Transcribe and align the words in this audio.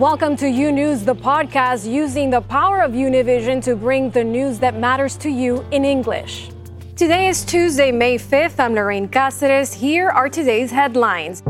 Welcome 0.00 0.34
to 0.36 0.48
U 0.48 0.72
News, 0.72 1.04
the 1.04 1.14
podcast 1.14 1.86
using 1.86 2.30
the 2.30 2.40
power 2.40 2.80
of 2.80 2.92
Univision 2.92 3.62
to 3.64 3.76
bring 3.76 4.08
the 4.08 4.24
news 4.24 4.58
that 4.60 4.74
matters 4.74 5.14
to 5.18 5.28
you 5.28 5.62
in 5.72 5.84
English. 5.84 6.48
Today 6.96 7.28
is 7.28 7.44
Tuesday, 7.44 7.92
May 7.92 8.16
5th. 8.16 8.58
I'm 8.58 8.74
Lorraine 8.74 9.08
Cáceres. 9.08 9.74
Here 9.74 10.08
are 10.08 10.30
today's 10.30 10.70
headlines. 10.70 11.42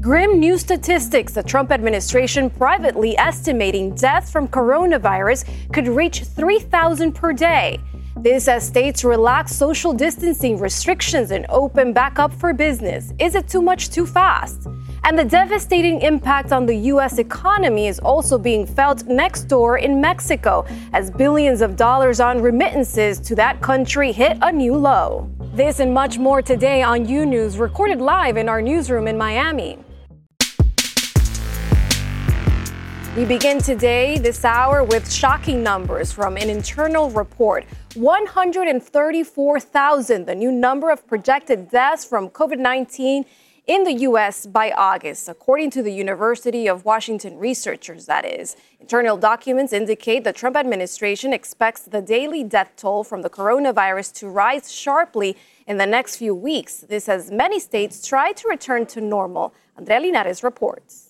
Grim 0.00 0.40
new 0.40 0.56
statistics. 0.56 1.34
The 1.34 1.42
Trump 1.42 1.70
administration 1.70 2.48
privately 2.48 3.18
estimating 3.18 3.94
deaths 3.94 4.32
from 4.32 4.48
coronavirus 4.48 5.44
could 5.74 5.88
reach 5.88 6.22
3,000 6.24 7.12
per 7.12 7.34
day. 7.34 7.78
This 8.16 8.48
as 8.48 8.66
states 8.66 9.04
relax 9.04 9.54
social 9.54 9.92
distancing 9.92 10.58
restrictions 10.58 11.32
and 11.32 11.44
open 11.50 11.92
back 11.92 12.18
up 12.18 12.32
for 12.32 12.54
business. 12.54 13.12
Is 13.18 13.34
it 13.34 13.46
too 13.46 13.60
much 13.60 13.90
too 13.90 14.06
fast? 14.06 14.68
And 15.04 15.18
the 15.18 15.24
devastating 15.24 16.02
impact 16.02 16.52
on 16.52 16.66
the 16.66 16.74
U.S. 16.74 17.16
economy 17.18 17.86
is 17.86 17.98
also 18.00 18.36
being 18.36 18.66
felt 18.66 19.06
next 19.06 19.44
door 19.44 19.78
in 19.78 19.98
Mexico 20.00 20.66
as 20.92 21.10
billions 21.10 21.62
of 21.62 21.74
dollars 21.74 22.20
on 22.20 22.42
remittances 22.42 23.18
to 23.20 23.34
that 23.36 23.62
country 23.62 24.12
hit 24.12 24.36
a 24.42 24.52
new 24.52 24.76
low. 24.76 25.30
This 25.54 25.80
and 25.80 25.94
much 25.94 26.18
more 26.18 26.42
today 26.42 26.82
on 26.82 27.08
U 27.08 27.24
News, 27.24 27.56
recorded 27.56 28.00
live 28.00 28.36
in 28.36 28.46
our 28.48 28.60
newsroom 28.60 29.08
in 29.08 29.16
Miami. 29.16 29.78
We 33.16 33.24
begin 33.24 33.58
today, 33.58 34.18
this 34.18 34.44
hour, 34.44 34.84
with 34.84 35.10
shocking 35.10 35.64
numbers 35.64 36.12
from 36.12 36.36
an 36.36 36.48
internal 36.48 37.10
report. 37.10 37.64
134,000, 37.94 40.26
the 40.26 40.34
new 40.34 40.52
number 40.52 40.90
of 40.90 41.04
projected 41.08 41.70
deaths 41.70 42.04
from 42.04 42.30
COVID 42.30 42.58
19 42.58 43.24
in 43.70 43.84
the 43.84 43.92
U.S. 44.08 44.46
by 44.46 44.72
August, 44.72 45.28
according 45.28 45.70
to 45.70 45.80
the 45.80 45.92
University 45.92 46.66
of 46.66 46.84
Washington 46.84 47.38
researchers, 47.38 48.06
that 48.06 48.24
is. 48.24 48.56
Internal 48.80 49.16
documents 49.16 49.72
indicate 49.72 50.24
the 50.24 50.32
Trump 50.32 50.56
administration 50.56 51.32
expects 51.32 51.82
the 51.82 52.02
daily 52.02 52.42
death 52.42 52.72
toll 52.74 53.04
from 53.04 53.22
the 53.22 53.30
coronavirus 53.30 54.12
to 54.14 54.28
rise 54.28 54.72
sharply 54.72 55.36
in 55.68 55.76
the 55.76 55.86
next 55.86 56.16
few 56.16 56.34
weeks. 56.34 56.80
This 56.80 57.08
as 57.08 57.30
many 57.30 57.60
states 57.60 58.04
try 58.04 58.32
to 58.32 58.48
return 58.48 58.86
to 58.86 59.00
normal. 59.00 59.54
Andrea 59.78 60.00
Linares 60.00 60.42
reports. 60.42 61.09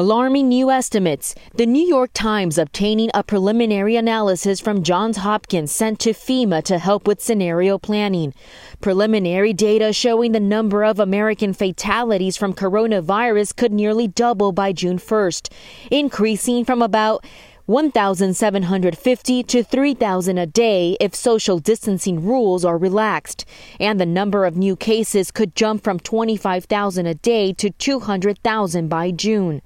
Alarming 0.00 0.48
new 0.48 0.70
estimates. 0.70 1.34
The 1.56 1.66
New 1.66 1.86
York 1.86 2.12
Times 2.14 2.56
obtaining 2.56 3.10
a 3.12 3.22
preliminary 3.22 3.96
analysis 3.96 4.58
from 4.58 4.82
Johns 4.82 5.18
Hopkins 5.18 5.72
sent 5.72 5.98
to 5.98 6.14
FEMA 6.14 6.62
to 6.62 6.78
help 6.78 7.06
with 7.06 7.20
scenario 7.20 7.76
planning. 7.76 8.32
Preliminary 8.80 9.52
data 9.52 9.92
showing 9.92 10.32
the 10.32 10.40
number 10.40 10.84
of 10.84 11.00
American 11.00 11.52
fatalities 11.52 12.38
from 12.38 12.54
coronavirus 12.54 13.54
could 13.54 13.74
nearly 13.74 14.08
double 14.08 14.52
by 14.52 14.72
June 14.72 14.96
1st, 14.96 15.52
increasing 15.90 16.64
from 16.64 16.80
about 16.80 17.22
1,750 17.66 19.42
to 19.44 19.62
3,000 19.62 20.38
a 20.38 20.46
day 20.46 20.96
if 20.98 21.14
social 21.14 21.58
distancing 21.58 22.24
rules 22.24 22.64
are 22.64 22.78
relaxed. 22.78 23.44
And 23.78 24.00
the 24.00 24.06
number 24.06 24.46
of 24.46 24.56
new 24.56 24.76
cases 24.76 25.30
could 25.30 25.54
jump 25.54 25.84
from 25.84 26.00
25,000 26.00 27.06
a 27.06 27.14
day 27.14 27.52
to 27.52 27.68
200,000 27.68 28.88
by 28.88 29.10
June. 29.10 29.60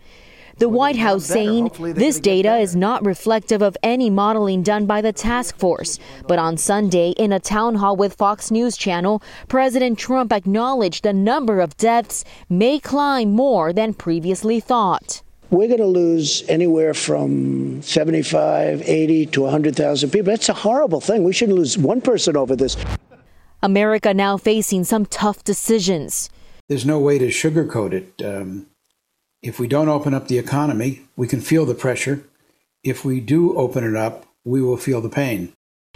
The 0.58 0.69
White 0.69 0.97
House 0.97 1.24
saying 1.24 1.70
this 1.78 2.20
data 2.20 2.56
is 2.58 2.77
not 2.77 3.05
reflective 3.05 3.60
of 3.60 3.77
any 3.83 4.08
modeling 4.08 4.62
done 4.62 4.86
by 4.86 5.00
the 5.00 5.12
task 5.12 5.58
force. 5.58 5.98
But 6.28 6.38
on 6.38 6.56
Sunday, 6.56 7.10
in 7.10 7.33
a 7.33 7.41
town 7.41 7.74
hall 7.74 7.97
with 7.97 8.14
Fox 8.14 8.52
News 8.52 8.77
Channel, 8.77 9.20
President 9.48 9.98
Trump 9.98 10.32
acknowledged 10.32 11.02
the 11.02 11.12
number 11.12 11.60
of 11.60 11.77
deaths 11.77 12.25
may 12.48 12.78
climb 12.78 13.32
more 13.32 13.72
than 13.72 13.94
previously 13.94 14.60
thought 14.60 15.22
we're 15.50 15.69
going 15.69 15.78
to 15.78 15.86
lose 15.86 16.42
anywhere 16.48 16.94
from 16.94 17.80
75, 17.82 18.82
80 18.82 19.27
to 19.27 19.42
100,000 19.42 20.10
people. 20.10 20.32
That's 20.32 20.48
a 20.48 20.54
horrible 20.54 21.00
thing. 21.00 21.22
We 21.22 21.32
shouldn't 21.32 21.56
lose 21.56 21.78
one 21.78 22.00
person 22.00 22.36
over 22.36 22.56
this. 22.56 22.76
America 23.62 24.12
now 24.12 24.36
facing 24.36 24.82
some 24.82 25.06
tough 25.06 25.44
decisions. 25.44 26.28
There's 26.69 26.84
no 26.84 26.98
way 26.98 27.19
to 27.19 27.28
sugarcoat 27.28 27.92
it. 27.92 28.25
Um, 28.25 28.66
if 29.44 29.60
we 29.60 29.69
don't 29.69 29.91
open 29.91 30.15
up 30.15 30.27
the 30.27 30.38
economy, 30.38 31.03
we 31.16 31.28
can 31.28 31.43
feel 31.43 31.66
the 31.66 31.75
pressure. 31.75 32.25
If 32.82 33.05
we 33.05 33.21
do 33.21 33.55
open 33.59 33.84
it 33.84 33.94
up, 33.94 34.25
we 34.43 34.62
will 34.62 34.78
feel 34.78 35.03
the 35.03 35.10
pain. 35.10 35.53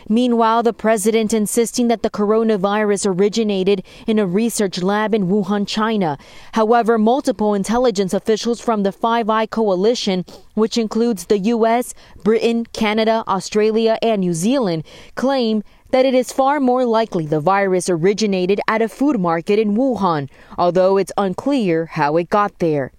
Meanwhile, 0.06 0.62
the 0.64 0.74
president 0.74 1.32
insisting 1.32 1.88
that 1.88 2.02
the 2.02 2.10
coronavirus 2.10 3.06
originated 3.06 3.82
in 4.06 4.18
a 4.18 4.26
research 4.26 4.82
lab 4.82 5.14
in 5.14 5.28
Wuhan, 5.28 5.66
China. 5.66 6.18
However, 6.52 6.98
multiple 6.98 7.54
intelligence 7.54 8.12
officials 8.12 8.60
from 8.60 8.82
the 8.82 8.92
Five 8.92 9.30
Eye 9.30 9.46
Coalition, 9.46 10.26
which 10.52 10.76
includes 10.76 11.24
the 11.24 11.38
U.S., 11.38 11.94
Britain, 12.22 12.66
Canada, 12.66 13.24
Australia, 13.26 13.98
and 14.02 14.20
New 14.20 14.34
Zealand, 14.34 14.84
claim 15.14 15.64
that 15.90 16.04
it 16.04 16.14
is 16.14 16.32
far 16.32 16.60
more 16.60 16.84
likely 16.84 17.24
the 17.24 17.40
virus 17.40 17.88
originated 17.88 18.60
at 18.68 18.82
a 18.82 18.90
food 18.90 19.18
market 19.18 19.58
in 19.58 19.74
Wuhan, 19.74 20.28
although 20.58 20.98
it's 20.98 21.12
unclear 21.16 21.86
how 21.86 22.18
it 22.18 22.28
got 22.28 22.58
there. 22.58 22.92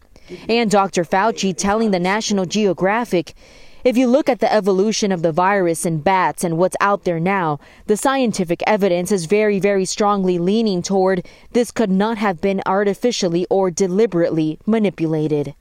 And 0.47 0.69
Dr. 0.69 1.03
Fauci 1.03 1.55
telling 1.55 1.91
the 1.91 1.99
National 1.99 2.45
Geographic 2.45 3.33
if 3.81 3.95
you 3.95 4.07
look 4.07 4.27
at 4.27 4.39
the 4.39 4.51
evolution 4.51 5.09
of 5.13 5.21
the 5.21 5.31
virus 5.31 5.85
in 5.85 6.01
bats 6.01 6.43
and 6.43 6.57
what's 6.57 6.75
out 6.81 7.05
there 7.05 7.19
now, 7.19 7.59
the 7.85 7.95
scientific 7.95 8.61
evidence 8.67 9.09
is 9.09 9.25
very, 9.25 9.57
very 9.57 9.85
strongly 9.85 10.37
leaning 10.37 10.81
toward 10.81 11.25
this 11.53 11.71
could 11.71 11.89
not 11.89 12.17
have 12.17 12.41
been 12.41 12.61
artificially 12.65 13.47
or 13.49 13.71
deliberately 13.71 14.59
manipulated. 14.65 15.55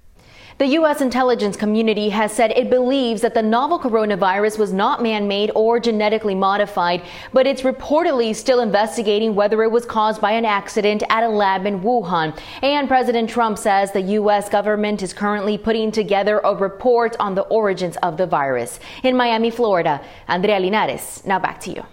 The 0.59 0.75
U.S. 0.79 1.01
intelligence 1.01 1.57
community 1.57 2.09
has 2.09 2.33
said 2.33 2.51
it 2.51 2.69
believes 2.69 3.21
that 3.21 3.33
the 3.33 3.43
novel 3.43 3.79
coronavirus 3.79 4.59
was 4.59 4.73
not 4.73 5.01
man 5.01 5.29
made 5.29 5.53
or 5.55 5.79
genetically 5.79 6.35
modified, 6.35 7.05
but 7.33 7.47
it's 7.47 7.63
reportedly 7.63 8.35
still 8.35 8.59
investigating 8.59 9.37
whether 9.37 9.63
it 9.63 9.71
was 9.71 9.87
caused 9.87 10.21
by 10.21 10.33
an 10.33 10.45
accident 10.45 11.05
at 11.11 11.23
a 11.23 11.29
lab 11.29 11.65
in 11.65 11.81
Wuhan. 11.81 12.37
And 12.61 12.89
President 12.89 13.31
Trump 13.31 13.57
says 13.57 13.93
the 13.93 14.01
U.S. 14.19 14.49
government 14.49 15.01
is 15.01 15.13
currently 15.13 15.57
putting 15.59 15.93
together 15.93 16.41
a 16.41 16.57
report 16.57 17.15
on 17.21 17.37
the 17.37 17.43
origins 17.43 17.97
of 17.99 18.17
the 18.17 18.27
virus. 18.27 18.81
In 19.05 19.17
Miami, 19.17 19.53
Florida, 19.53 20.05
Andrea 20.27 20.59
Linares, 20.59 21.23
now 21.25 21.39
back 21.39 21.61
to 21.61 21.71
you. 21.71 21.85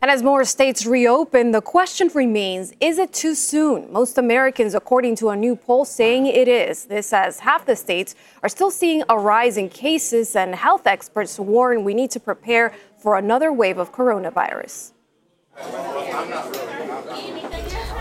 And 0.00 0.12
as 0.12 0.22
more 0.22 0.44
states 0.44 0.86
reopen, 0.86 1.50
the 1.50 1.60
question 1.60 2.08
remains 2.14 2.72
is 2.80 2.98
it 2.98 3.12
too 3.12 3.34
soon? 3.34 3.92
Most 3.92 4.16
Americans, 4.16 4.74
according 4.74 5.16
to 5.16 5.30
a 5.30 5.36
new 5.36 5.56
poll, 5.56 5.84
saying 5.84 6.26
it 6.26 6.46
is. 6.46 6.84
This 6.84 7.12
as 7.12 7.40
half 7.40 7.66
the 7.66 7.74
states 7.74 8.14
are 8.42 8.48
still 8.48 8.70
seeing 8.70 9.02
a 9.08 9.18
rise 9.18 9.56
in 9.56 9.68
cases, 9.68 10.36
and 10.36 10.54
health 10.54 10.86
experts 10.86 11.38
warn 11.40 11.82
we 11.82 11.94
need 11.94 12.12
to 12.12 12.20
prepare 12.20 12.72
for 12.96 13.18
another 13.18 13.52
wave 13.52 13.78
of 13.78 13.92
coronavirus. 13.92 14.92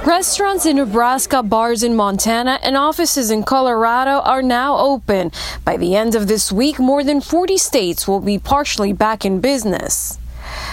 Restaurants 0.05 0.67
in 0.67 0.75
Nebraska, 0.75 1.41
bars 1.41 1.81
in 1.81 1.95
Montana, 1.95 2.59
and 2.61 2.77
offices 2.77 3.31
in 3.31 3.43
Colorado 3.43 4.19
are 4.21 4.43
now 4.43 4.77
open. 4.77 5.31
By 5.65 5.77
the 5.77 5.95
end 5.95 6.13
of 6.13 6.27
this 6.27 6.51
week, 6.51 6.77
more 6.77 7.03
than 7.03 7.21
40 7.21 7.57
states 7.57 8.07
will 8.07 8.21
be 8.21 8.37
partially 8.37 8.93
back 8.93 9.25
in 9.25 9.41
business. 9.41 10.19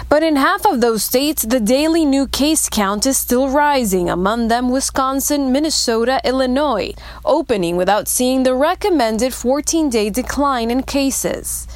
But 0.09 0.23
in 0.23 0.37
half 0.37 0.67
of 0.67 0.81
those 0.81 1.03
states, 1.03 1.43
the 1.43 1.61
daily 1.61 2.05
new 2.05 2.27
case 2.27 2.69
count 2.69 3.07
is 3.07 3.17
still 3.17 3.49
rising, 3.49 4.09
among 4.09 4.49
them 4.49 4.71
Wisconsin, 4.71 5.51
Minnesota, 5.51 6.21
Illinois, 6.25 6.95
opening 7.25 7.77
without 7.77 8.09
seeing 8.09 8.43
the 8.43 8.55
recommended 8.55 9.35
14 9.35 9.91
day 9.91 10.11
decline 10.11 10.71
in 10.71 10.83
cases. 10.83 11.67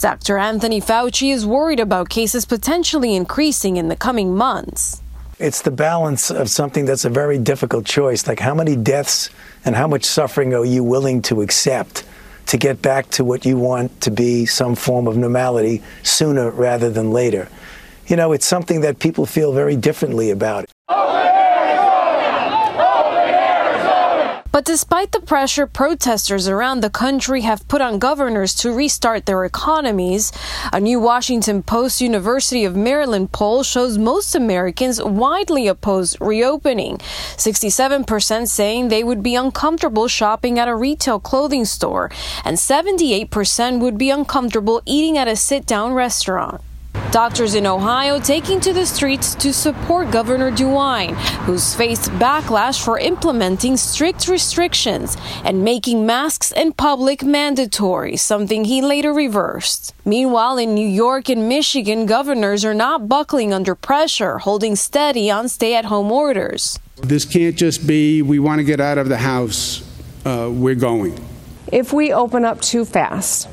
Dr. 0.00 0.38
Anthony 0.38 0.80
Fauci 0.80 1.32
is 1.32 1.46
worried 1.46 1.80
about 1.80 2.08
cases 2.08 2.44
potentially 2.44 3.14
increasing 3.14 3.76
in 3.76 3.88
the 3.88 3.96
coming 3.96 4.34
months. 4.34 5.00
It's 5.38 5.60
the 5.60 5.70
balance 5.70 6.30
of 6.30 6.48
something 6.48 6.86
that's 6.86 7.04
a 7.04 7.10
very 7.10 7.38
difficult 7.38 7.84
choice, 7.84 8.26
like 8.26 8.40
how 8.40 8.54
many 8.54 8.74
deaths 8.74 9.28
and 9.66 9.76
how 9.76 9.86
much 9.86 10.04
suffering 10.04 10.54
are 10.54 10.64
you 10.64 10.82
willing 10.82 11.20
to 11.22 11.42
accept? 11.42 12.04
To 12.46 12.56
get 12.56 12.80
back 12.80 13.10
to 13.10 13.24
what 13.24 13.44
you 13.44 13.56
want 13.56 14.00
to 14.00 14.10
be 14.10 14.46
some 14.46 14.74
form 14.74 15.06
of 15.06 15.16
normality 15.16 15.82
sooner 16.02 16.50
rather 16.50 16.90
than 16.90 17.10
later. 17.10 17.48
You 18.06 18.16
know, 18.16 18.32
it's 18.32 18.46
something 18.46 18.82
that 18.82 18.98
people 18.98 19.26
feel 19.26 19.52
very 19.52 19.76
differently 19.76 20.30
about. 20.30 20.66
But 24.56 24.64
despite 24.64 25.12
the 25.12 25.20
pressure 25.20 25.66
protesters 25.66 26.48
around 26.48 26.80
the 26.80 26.88
country 26.88 27.42
have 27.42 27.68
put 27.68 27.82
on 27.82 27.98
governors 27.98 28.54
to 28.54 28.72
restart 28.72 29.26
their 29.26 29.44
economies, 29.44 30.32
a 30.72 30.80
new 30.80 30.98
Washington 30.98 31.62
Post 31.62 32.00
University 32.00 32.64
of 32.64 32.74
Maryland 32.74 33.32
poll 33.32 33.62
shows 33.62 33.98
most 33.98 34.34
Americans 34.34 34.98
widely 35.02 35.68
oppose 35.68 36.18
reopening. 36.22 36.96
67% 37.36 38.48
saying 38.48 38.88
they 38.88 39.04
would 39.04 39.22
be 39.22 39.34
uncomfortable 39.34 40.08
shopping 40.08 40.58
at 40.58 40.68
a 40.68 40.74
retail 40.74 41.20
clothing 41.20 41.66
store, 41.66 42.10
and 42.42 42.56
78% 42.56 43.80
would 43.80 43.98
be 43.98 44.08
uncomfortable 44.08 44.80
eating 44.86 45.18
at 45.18 45.28
a 45.28 45.36
sit 45.36 45.66
down 45.66 45.92
restaurant. 45.92 46.62
Doctors 47.12 47.54
in 47.54 47.66
Ohio 47.66 48.18
taking 48.18 48.60
to 48.60 48.72
the 48.72 48.84
streets 48.84 49.34
to 49.36 49.52
support 49.52 50.10
Governor 50.10 50.50
DeWine, 50.50 51.14
who's 51.44 51.72
faced 51.72 52.10
backlash 52.12 52.84
for 52.84 52.98
implementing 52.98 53.76
strict 53.76 54.26
restrictions 54.26 55.16
and 55.44 55.62
making 55.62 56.04
masks 56.04 56.52
in 56.52 56.72
public 56.72 57.22
mandatory, 57.22 58.16
something 58.16 58.64
he 58.64 58.82
later 58.82 59.12
reversed. 59.12 59.94
Meanwhile, 60.04 60.58
in 60.58 60.74
New 60.74 60.86
York 60.86 61.28
and 61.28 61.48
Michigan, 61.48 62.06
governors 62.06 62.64
are 62.64 62.74
not 62.74 63.08
buckling 63.08 63.52
under 63.52 63.74
pressure, 63.74 64.38
holding 64.38 64.74
steady 64.74 65.30
on 65.30 65.48
stay 65.48 65.76
at 65.76 65.84
home 65.84 66.10
orders. 66.10 66.78
This 66.96 67.24
can't 67.24 67.56
just 67.56 67.86
be, 67.86 68.20
we 68.22 68.40
want 68.40 68.58
to 68.58 68.64
get 68.64 68.80
out 68.80 68.98
of 68.98 69.08
the 69.08 69.18
house, 69.18 69.88
uh, 70.24 70.50
we're 70.52 70.74
going. 70.74 71.24
If 71.72 71.92
we 71.92 72.12
open 72.12 72.44
up 72.44 72.60
too 72.60 72.84
fast, 72.84 73.48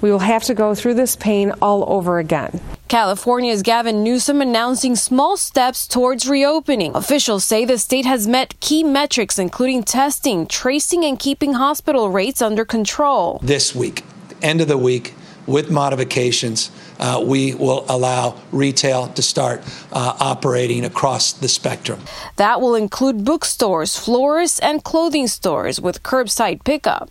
we 0.00 0.10
will 0.10 0.18
have 0.18 0.42
to 0.44 0.54
go 0.54 0.74
through 0.74 0.94
this 0.94 1.14
pain 1.14 1.52
all 1.62 1.84
over 1.90 2.18
again. 2.18 2.60
California's 2.88 3.62
Gavin 3.62 4.04
Newsom 4.04 4.40
announcing 4.40 4.94
small 4.94 5.36
steps 5.36 5.88
towards 5.88 6.28
reopening. 6.28 6.94
Officials 6.94 7.44
say 7.44 7.64
the 7.64 7.78
state 7.78 8.04
has 8.04 8.28
met 8.28 8.60
key 8.60 8.84
metrics, 8.84 9.40
including 9.40 9.82
testing, 9.82 10.46
tracing, 10.46 11.04
and 11.04 11.18
keeping 11.18 11.54
hospital 11.54 12.10
rates 12.10 12.40
under 12.40 12.64
control. 12.64 13.40
This 13.42 13.74
week, 13.74 14.04
end 14.40 14.60
of 14.60 14.68
the 14.68 14.78
week, 14.78 15.14
with 15.48 15.68
modifications, 15.68 16.70
uh, 17.00 17.22
we 17.24 17.54
will 17.54 17.84
allow 17.88 18.40
retail 18.52 19.08
to 19.08 19.22
start 19.22 19.62
uh, 19.92 20.16
operating 20.20 20.84
across 20.84 21.32
the 21.32 21.48
spectrum. 21.48 22.00
That 22.36 22.60
will 22.60 22.76
include 22.76 23.24
bookstores, 23.24 23.96
florists, 23.96 24.60
and 24.60 24.82
clothing 24.84 25.26
stores 25.26 25.80
with 25.80 26.02
curbside 26.04 26.64
pickup. 26.64 27.10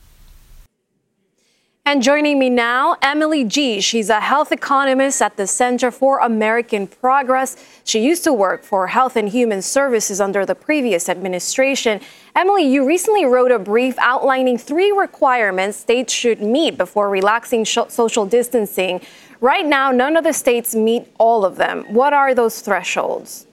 And 1.87 2.01
joining 2.01 2.39
me 2.39 2.49
now, 2.49 2.97
Emily 3.03 3.43
Gee 3.43 3.79
She's 3.79 4.09
a 4.09 4.19
health 4.19 4.51
economist 4.51 5.21
at 5.21 5.37
the 5.37 5.45
Center 5.45 5.91
for 5.91 6.17
American 6.17 6.87
Progress. 6.87 7.63
She 7.83 8.03
used 8.03 8.23
to 8.23 8.33
work 8.33 8.63
for 8.63 8.87
Health 8.87 9.15
and 9.15 9.29
Human 9.29 9.61
Services 9.61 10.19
under 10.19 10.47
the 10.47 10.55
previous 10.55 11.09
administration. 11.09 12.01
Emily, 12.35 12.63
you 12.63 12.87
recently 12.87 13.25
wrote 13.25 13.51
a 13.51 13.59
brief 13.59 13.93
outlining 13.99 14.57
three 14.57 14.91
requirements 14.91 15.77
states 15.77 16.11
should 16.11 16.41
meet 16.41 16.75
before 16.75 17.07
relaxing 17.07 17.63
social 17.63 18.25
distancing. 18.25 18.99
Right 19.39 19.67
now, 19.67 19.91
none 19.91 20.17
of 20.17 20.23
the 20.23 20.33
states 20.33 20.73
meet 20.73 21.05
all 21.19 21.45
of 21.45 21.57
them. 21.57 21.85
What 21.93 22.13
are 22.13 22.33
those 22.33 22.61
thresholds? 22.61 23.44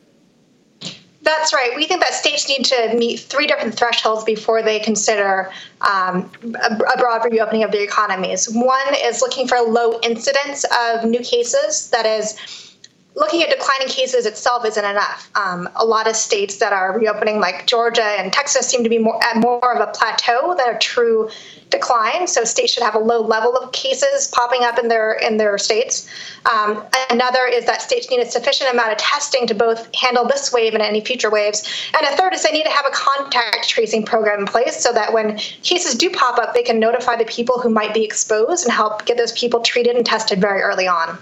That's 1.23 1.55
right. 1.55 1.71
We 1.77 1.87
think 1.87 2.01
that 2.01 2.15
states 2.15 2.49
need 2.49 2.65
to 2.65 2.95
meet 2.97 3.21
three 3.21 3.47
different 3.47 3.75
thresholds 3.75 4.25
before 4.25 4.61
they 4.61 4.81
consider 4.81 5.53
um, 5.81 6.31
a, 6.43 6.99
broad 6.99 7.25
reopening 7.31 7.63
of 7.63 7.71
their 7.71 7.85
economies. 7.85 8.49
One 8.53 8.95
is 8.97 9.23
looking 9.23 9.47
for 9.47 9.59
low 9.59 10.01
incidence 10.03 10.65
of 10.89 11.05
new 11.05 11.21
cases. 11.21 11.91
That 11.91 12.07
is, 12.07 12.72
looking 13.15 13.43
at 13.43 13.51
declining 13.51 13.89
cases 13.89 14.25
itself 14.25 14.65
isn't 14.65 14.85
enough. 14.85 15.31
Um, 15.35 15.69
a 15.77 15.85
lot 15.85 16.09
of 16.09 16.17
states 16.17 16.57
that 16.59 16.73
are 16.73 16.99
reopening, 16.99 17.41
like 17.41 17.67
Georgia 17.67 18.03
and 18.03 18.33
Texas, 18.33 18.67
seem 18.67 18.83
to 18.85 18.89
be 18.89 18.99
more 18.99 19.23
at 19.23 19.37
more 19.37 19.75
of 19.75 19.87
a 19.87 19.93
plateau 19.93 20.55
than 20.57 20.75
a 20.75 20.79
true 20.79 21.29
decline. 21.69 22.27
So 22.27 22.45
states 22.45 22.73
should 22.73 22.83
have 22.83 22.95
a 22.95 22.99
low 22.99 23.21
level 23.21 23.57
of 23.57 23.73
cases 23.73 24.29
popping 24.29 24.63
up 24.63 24.79
in 24.79 24.89
their 24.89 25.13
in 25.13 25.37
their 25.37 25.59
states. 25.59 26.09
Um, 26.51 26.85
another 27.11 27.47
is 27.47 27.67
that 27.67 27.83
states 27.83 28.09
need 28.11 28.21
a 28.21 28.31
sufficient 28.31 28.73
amount 28.73 28.93
of 28.93 28.99
testing 28.99 29.47
to 29.47 29.55
both 29.55 29.95
handle 29.95 30.25
this 30.25 30.53
wave 30.53 30.73
and 30.73 30.83
any 30.83 31.03
future 31.03 31.31
waves. 31.31 31.69
And 31.99 32.07
a 32.07 32.17
third 32.17 32.33
is 32.33 32.43
they 32.43 32.53
need 32.53 32.65
to 32.65 32.71
have 32.71 32.87
a 32.87 32.91
contact 32.91 33.69
tracing 33.69 34.05
program 34.05 34.41
in 34.41 34.47
place 34.47 34.83
so 34.83 34.93
that 34.93 35.13
when 35.13 35.37
cases 35.37 35.95
do 35.95 36.09
pop 36.09 36.39
up, 36.39 36.55
they 36.55 36.63
can 36.63 36.81
notify 36.81 37.17
the 37.17 37.27
people 37.27 37.59
who 37.59 37.69
might 37.69 37.93
be 37.93 38.05
exposed 38.05 38.65
and 38.65 38.73
help 38.73 39.05
get 39.05 39.19
those 39.19 39.33
people 39.33 39.61
treated 39.61 39.97
and 39.97 40.07
tested 40.07 40.41
very 40.41 40.63
early 40.63 40.89
on. 40.89 41.19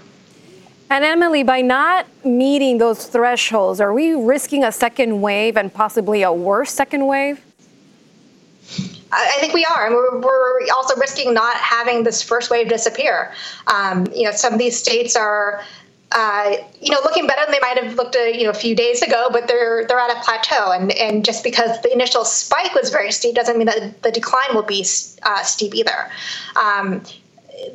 And 0.91 1.05
Emily, 1.05 1.43
by 1.43 1.61
not 1.61 2.05
meeting 2.25 2.77
those 2.77 3.05
thresholds, 3.05 3.79
are 3.79 3.93
we 3.93 4.11
risking 4.11 4.65
a 4.65 4.73
second 4.73 5.21
wave 5.21 5.55
and 5.55 5.73
possibly 5.73 6.21
a 6.21 6.33
worse 6.33 6.69
second 6.69 7.07
wave? 7.07 7.41
I 9.13 9.37
think 9.39 9.53
we 9.53 9.63
are, 9.63 9.85
and 9.85 9.95
we're, 9.95 10.19
we're, 10.19 10.67
also 10.75 10.97
risking 10.97 11.33
not 11.33 11.55
having 11.55 12.03
this 12.03 12.21
first 12.21 12.49
wave 12.51 12.67
disappear. 12.67 13.33
Um, 13.67 14.05
you 14.13 14.23
know, 14.23 14.31
some 14.31 14.51
of 14.51 14.59
these 14.59 14.77
states 14.77 15.15
are, 15.15 15.63
uh, 16.11 16.57
you 16.81 16.91
know, 16.91 16.99
looking 17.05 17.25
better 17.25 17.41
than 17.45 17.53
they 17.53 17.59
might 17.61 17.81
have 17.81 17.95
looked 17.95 18.17
a 18.17 18.37
you 18.37 18.43
know 18.43 18.49
a 18.49 18.53
few 18.53 18.75
days 18.75 19.01
ago, 19.01 19.29
but 19.31 19.47
they're 19.47 19.85
they're 19.87 19.99
at 19.99 20.11
a 20.11 20.19
plateau, 20.21 20.71
and 20.71 20.91
and 20.93 21.23
just 21.23 21.41
because 21.41 21.81
the 21.83 21.93
initial 21.93 22.25
spike 22.25 22.75
was 22.75 22.89
very 22.89 23.13
steep 23.13 23.35
doesn't 23.35 23.57
mean 23.57 23.67
that 23.67 24.01
the 24.01 24.11
decline 24.11 24.53
will 24.53 24.61
be 24.61 24.85
uh, 25.23 25.43
steep 25.43 25.73
either. 25.73 26.11
Um, 26.61 27.01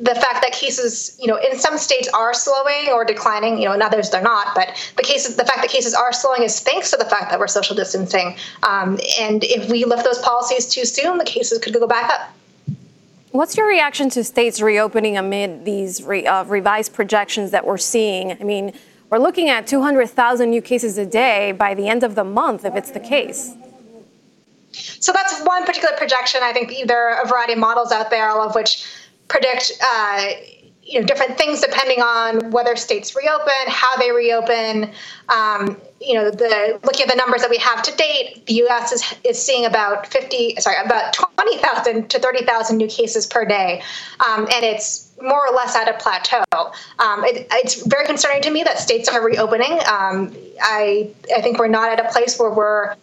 the 0.01 0.15
fact 0.15 0.41
that 0.41 0.51
cases, 0.51 1.17
you 1.19 1.27
know, 1.27 1.37
in 1.37 1.57
some 1.57 1.77
states 1.77 2.07
are 2.13 2.33
slowing 2.33 2.89
or 2.91 3.05
declining, 3.05 3.57
you 3.57 3.65
know, 3.65 3.73
in 3.73 3.81
others 3.81 4.09
they're 4.09 4.21
not, 4.21 4.53
but 4.55 4.75
the 4.97 5.03
cases, 5.03 5.35
the 5.35 5.45
fact 5.45 5.61
that 5.61 5.69
cases 5.69 5.93
are 5.93 6.11
slowing 6.11 6.43
is 6.43 6.59
thanks 6.59 6.91
to 6.91 6.97
the 6.97 7.05
fact 7.05 7.29
that 7.29 7.39
we're 7.39 7.47
social 7.47 7.75
distancing. 7.75 8.35
Um, 8.63 8.99
and 9.19 9.43
if 9.43 9.69
we 9.69 9.85
lift 9.85 10.03
those 10.03 10.19
policies 10.19 10.67
too 10.67 10.85
soon, 10.85 11.17
the 11.17 11.25
cases 11.25 11.59
could 11.59 11.73
go 11.73 11.87
back 11.87 12.09
up. 12.11 12.33
What's 13.31 13.55
your 13.55 13.67
reaction 13.67 14.09
to 14.11 14.23
states 14.23 14.61
reopening 14.61 15.17
amid 15.17 15.65
these 15.65 16.01
re, 16.01 16.25
uh, 16.25 16.43
revised 16.45 16.93
projections 16.93 17.51
that 17.51 17.65
we're 17.65 17.77
seeing? 17.77 18.31
I 18.31 18.43
mean, 18.43 18.73
we're 19.09 19.19
looking 19.19 19.49
at 19.49 19.67
200,000 19.67 20.49
new 20.49 20.61
cases 20.61 20.97
a 20.97 21.05
day 21.05 21.51
by 21.51 21.73
the 21.73 21.87
end 21.87 22.03
of 22.03 22.15
the 22.15 22.23
month, 22.23 22.65
if 22.65 22.75
it's 22.75 22.91
the 22.91 22.99
case. 22.99 23.53
So 24.71 25.11
that's 25.11 25.41
one 25.43 25.65
particular 25.65 25.95
projection. 25.97 26.41
I 26.43 26.51
think 26.51 26.87
there 26.87 27.09
are 27.09 27.23
a 27.23 27.27
variety 27.27 27.53
of 27.53 27.59
models 27.59 27.91
out 27.91 28.09
there, 28.09 28.29
all 28.29 28.47
of 28.47 28.53
which 28.55 28.85
predict 29.27 29.71
uh, 29.83 30.29
you 30.87 30.99
know 30.99 31.05
different 31.05 31.37
things 31.37 31.61
depending 31.61 32.01
on 32.01 32.51
whether 32.51 32.75
states 32.75 33.15
reopen, 33.15 33.53
how 33.67 33.97
they 33.97 34.11
reopen. 34.11 34.91
Um, 35.29 35.77
you 35.99 36.13
know, 36.13 36.29
the 36.31 36.79
looking 36.83 37.03
at 37.03 37.09
the 37.09 37.15
numbers 37.15 37.41
that 37.41 37.49
we 37.49 37.57
have 37.57 37.81
to 37.83 37.95
date, 37.95 38.45
the 38.45 38.53
U.S. 38.55 38.91
is 38.91 39.15
is 39.23 39.43
seeing 39.43 39.65
about 39.65 40.07
fifty, 40.07 40.55
sorry, 40.59 40.77
about 40.83 41.13
twenty 41.13 41.57
thousand 41.57 42.09
to 42.09 42.19
thirty 42.19 42.45
thousand 42.45 42.77
new 42.77 42.87
cases 42.87 43.25
per 43.25 43.45
day, 43.45 43.81
um, 44.25 44.47
and 44.53 44.63
it's 44.63 45.11
more 45.21 45.47
or 45.47 45.55
less 45.55 45.75
at 45.75 45.89
a 45.89 45.93
plateau. 45.97 46.43
Um, 46.99 47.23
it, 47.25 47.47
it's 47.51 47.85
very 47.87 48.05
concerning 48.05 48.41
to 48.43 48.51
me 48.51 48.63
that 48.63 48.79
states 48.79 49.09
are 49.09 49.23
reopening. 49.23 49.73
Um, 49.91 50.35
I 50.61 51.11
I 51.35 51.41
think 51.41 51.59
we're 51.59 51.67
not 51.67 51.91
at 51.91 52.05
a 52.05 52.09
place 52.11 52.39
where 52.39 52.51
we're 52.51 52.95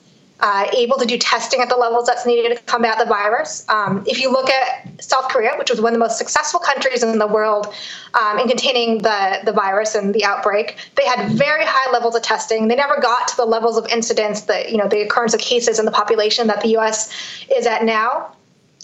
uh, 0.44 0.68
able 0.76 0.98
to 0.98 1.06
do 1.06 1.16
testing 1.16 1.60
at 1.60 1.70
the 1.70 1.76
levels 1.76 2.06
that's 2.06 2.26
needed 2.26 2.54
to 2.54 2.62
combat 2.64 2.98
the 2.98 3.06
virus. 3.06 3.66
Um, 3.70 4.04
if 4.06 4.20
you 4.20 4.30
look 4.30 4.50
at 4.50 5.02
South 5.02 5.30
Korea, 5.30 5.52
which 5.56 5.70
was 5.70 5.80
one 5.80 5.94
of 5.94 5.94
the 5.94 6.04
most 6.04 6.18
successful 6.18 6.60
countries 6.60 7.02
in 7.02 7.18
the 7.18 7.26
world 7.26 7.74
um, 8.12 8.38
in 8.38 8.46
containing 8.46 8.98
the, 8.98 9.40
the 9.46 9.52
virus 9.52 9.94
and 9.94 10.14
the 10.14 10.22
outbreak, 10.22 10.76
they 10.96 11.06
had 11.06 11.30
very 11.30 11.64
high 11.64 11.90
levels 11.90 12.14
of 12.14 12.20
testing. 12.20 12.68
They 12.68 12.76
never 12.76 13.00
got 13.00 13.26
to 13.28 13.36
the 13.36 13.46
levels 13.46 13.78
of 13.78 13.86
incidence, 13.86 14.42
that 14.42 14.70
you 14.70 14.76
know, 14.76 14.86
the 14.86 15.00
occurrence 15.00 15.32
of 15.32 15.40
cases 15.40 15.78
in 15.78 15.86
the 15.86 15.90
population 15.90 16.46
that 16.48 16.60
the 16.60 16.68
U.S. 16.68 17.10
is 17.56 17.66
at 17.66 17.82
now. 17.82 18.36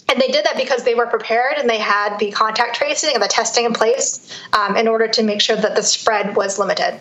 And 0.09 0.19
they 0.19 0.29
did 0.29 0.43
that 0.45 0.57
because 0.57 0.83
they 0.83 0.95
were 0.95 1.05
prepared 1.05 1.57
and 1.57 1.69
they 1.69 1.77
had 1.77 2.17
the 2.17 2.31
contact 2.31 2.75
tracing 2.75 3.13
and 3.13 3.21
the 3.21 3.27
testing 3.27 3.65
in 3.65 3.73
place 3.73 4.35
um, 4.53 4.75
in 4.75 4.87
order 4.87 5.07
to 5.07 5.21
make 5.21 5.41
sure 5.41 5.55
that 5.55 5.75
the 5.75 5.83
spread 5.83 6.35
was 6.35 6.57
limited. 6.57 6.99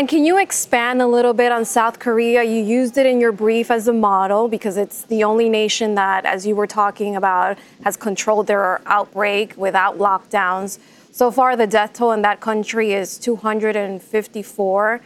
And 0.00 0.08
can 0.08 0.24
you 0.24 0.38
expand 0.38 1.02
a 1.02 1.06
little 1.06 1.34
bit 1.34 1.52
on 1.52 1.66
South 1.66 1.98
Korea? 1.98 2.42
You 2.42 2.64
used 2.64 2.96
it 2.96 3.04
in 3.04 3.20
your 3.20 3.32
brief 3.32 3.70
as 3.70 3.86
a 3.86 3.92
model 3.92 4.48
because 4.48 4.78
it's 4.78 5.02
the 5.02 5.24
only 5.24 5.50
nation 5.50 5.94
that, 5.96 6.24
as 6.24 6.46
you 6.46 6.56
were 6.56 6.66
talking 6.66 7.16
about, 7.16 7.58
has 7.84 7.98
controlled 7.98 8.46
their 8.46 8.80
outbreak 8.86 9.54
without 9.58 9.98
lockdowns. 9.98 10.78
So 11.12 11.30
far, 11.30 11.54
the 11.54 11.66
death 11.66 11.92
toll 11.92 12.12
in 12.12 12.22
that 12.22 12.40
country 12.40 12.94
is 12.94 13.18
254. 13.18 15.00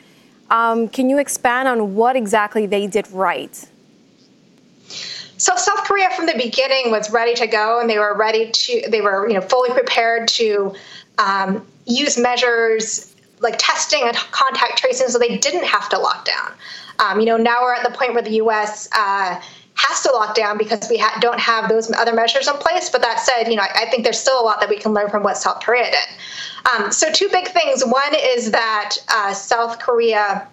Um, 0.51 0.89
can 0.89 1.11
you 1.11 1.19
expand 1.19 1.67
on 1.67 1.97
what 1.97 2.15
exactly 2.15 2.67
they 2.67 2.87
did 2.87 3.11
right? 3.11 3.53
So 5.39 5.57
South 5.57 5.83
Korea, 5.83 6.09
from 6.11 6.27
the 6.27 6.39
beginning, 6.41 6.93
was 6.93 7.11
ready 7.11 7.35
to 7.35 7.49
go, 7.49 7.81
and 7.81 7.91
they 7.91 7.99
were 7.99 8.17
ready 8.17 8.53
to. 8.53 8.89
They 8.89 9.01
were, 9.01 9.27
you 9.27 9.35
know, 9.35 9.41
fully 9.41 9.71
prepared 9.71 10.29
to 10.29 10.73
um, 11.19 11.67
use 11.85 12.17
measures 12.17 13.14
like 13.45 13.55
testing 13.59 14.03
and 14.03 14.17
contact 14.17 14.79
tracing 14.79 15.09
so 15.09 15.19
they 15.19 15.39
didn't 15.39 15.65
have 15.65 15.89
to 15.91 15.99
lock 15.99 16.25
down. 16.25 16.53
Um, 16.99 17.21
you 17.21 17.27
know, 17.27 17.37
now 17.37 17.63
we're 17.63 17.75
at 17.75 17.85
the 17.85 17.97
point 17.97 18.15
where 18.15 18.23
the 18.23 18.35
U.S. 18.43 18.89
Uh, 18.93 19.41
has 19.77 20.03
to 20.03 20.13
lock 20.13 20.35
down 20.35 20.57
because 20.57 20.89
we 20.89 20.97
ha- 20.97 21.19
don't 21.21 21.41
have 21.41 21.69
those 21.69 21.91
other 21.93 22.15
measures 22.15 22.49
in 22.49 22.55
place. 22.55 22.89
But 22.89 23.03
that 23.03 23.21
said, 23.21 23.49
you 23.49 23.57
know, 23.57 23.63
I, 23.63 23.83
I, 23.83 23.91
think 23.91 24.05
there's 24.05 24.19
still 24.19 24.41
a 24.41 24.45
lot 24.45 24.61
that 24.61 24.69
we 24.69 24.79
can 24.79 24.93
learn 24.93 25.11
from 25.11 25.23
what 25.23 25.37
South 25.37 25.61
Korea 25.61 25.91
did. 25.91 26.73
Um, 26.73 26.93
so 26.93 27.11
two 27.13 27.29
big 27.31 27.49
things. 27.49 27.85
One 27.85 28.15
is 28.15 28.53
that 28.53 28.97
uh, 29.09 29.35
South 29.35 29.81
Korea 29.81 30.47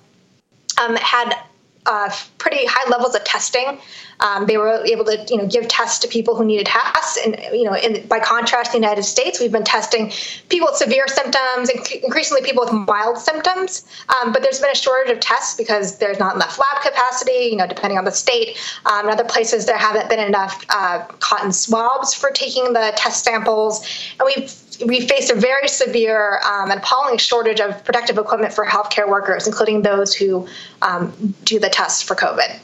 um, 0.82 0.96
had 0.96 1.36
uh, 1.86 2.12
pretty 2.38 2.66
high 2.66 2.90
levels 2.90 3.16
of 3.16 3.24
testing. 3.24 3.80
Um, 4.20 4.46
they 4.46 4.58
were 4.58 4.86
able 4.86 5.04
to, 5.06 5.26
you 5.30 5.38
know, 5.38 5.48
give 5.48 5.68
tests 5.68 5.98
to 6.00 6.08
people 6.08 6.36
who 6.36 6.46
needed 6.46 6.68
tests, 6.68 7.18
and 7.26 7.40
you 7.52 7.64
know, 7.64 7.76
in, 7.76 8.06
by 8.06 8.20
contrast, 8.20 8.72
the 8.72 8.78
United 8.78 9.04
States, 9.04 9.40
we've 9.40 9.52
been 9.52 9.64
testing 9.64 10.12
people 10.50 10.68
with 10.68 10.76
severe 10.76 11.08
symptoms, 11.08 11.70
and 11.70 11.80
increasingly 12.04 12.44
people 12.44 12.64
with 12.64 12.72
mild 12.72 13.18
symptoms. 13.18 13.84
Um, 14.10 14.32
but 14.32 14.44
there's 14.44 14.60
been 14.60 14.70
a 14.70 14.76
shortage 14.76 15.12
of 15.12 15.20
tests 15.22 15.56
because 15.56 15.98
there's 15.98 16.20
not 16.20 16.36
enough 16.36 16.60
lab 16.60 16.84
capacity. 16.84 17.50
You 17.52 17.56
know, 17.56 17.68
depending 17.68 17.98
on 17.98 18.06
the 18.06 18.12
state, 18.12 18.60
um, 18.86 19.08
in 19.08 19.12
other 19.12 19.26
places 19.26 19.66
there 19.66 19.78
haven't 19.78 20.08
been 20.08 20.20
enough 20.20 20.64
uh, 20.70 21.00
cotton 21.20 21.52
swabs 21.52 22.14
for 22.14 22.30
taking 22.30 22.74
the 22.74 22.94
test 22.96 23.24
samples, 23.24 23.84
and 24.20 24.30
we've 24.36 24.54
we 24.86 25.08
faced 25.08 25.32
a 25.32 25.36
very 25.36 25.68
severe 25.68 26.40
um, 26.46 26.72
and 26.72 26.80
appalling 26.80 27.18
shortage 27.18 27.60
of 27.60 27.84
protective 27.84 28.18
equipment 28.18 28.54
for 28.54 28.66
healthcare 28.66 29.08
workers, 29.08 29.48
including 29.48 29.82
those 29.82 30.14
who 30.14 30.48
um, 30.82 31.36
do 31.44 31.60
the 31.60 31.70
tests 31.70 32.02
for 32.02 32.16
COVID. 32.16 32.60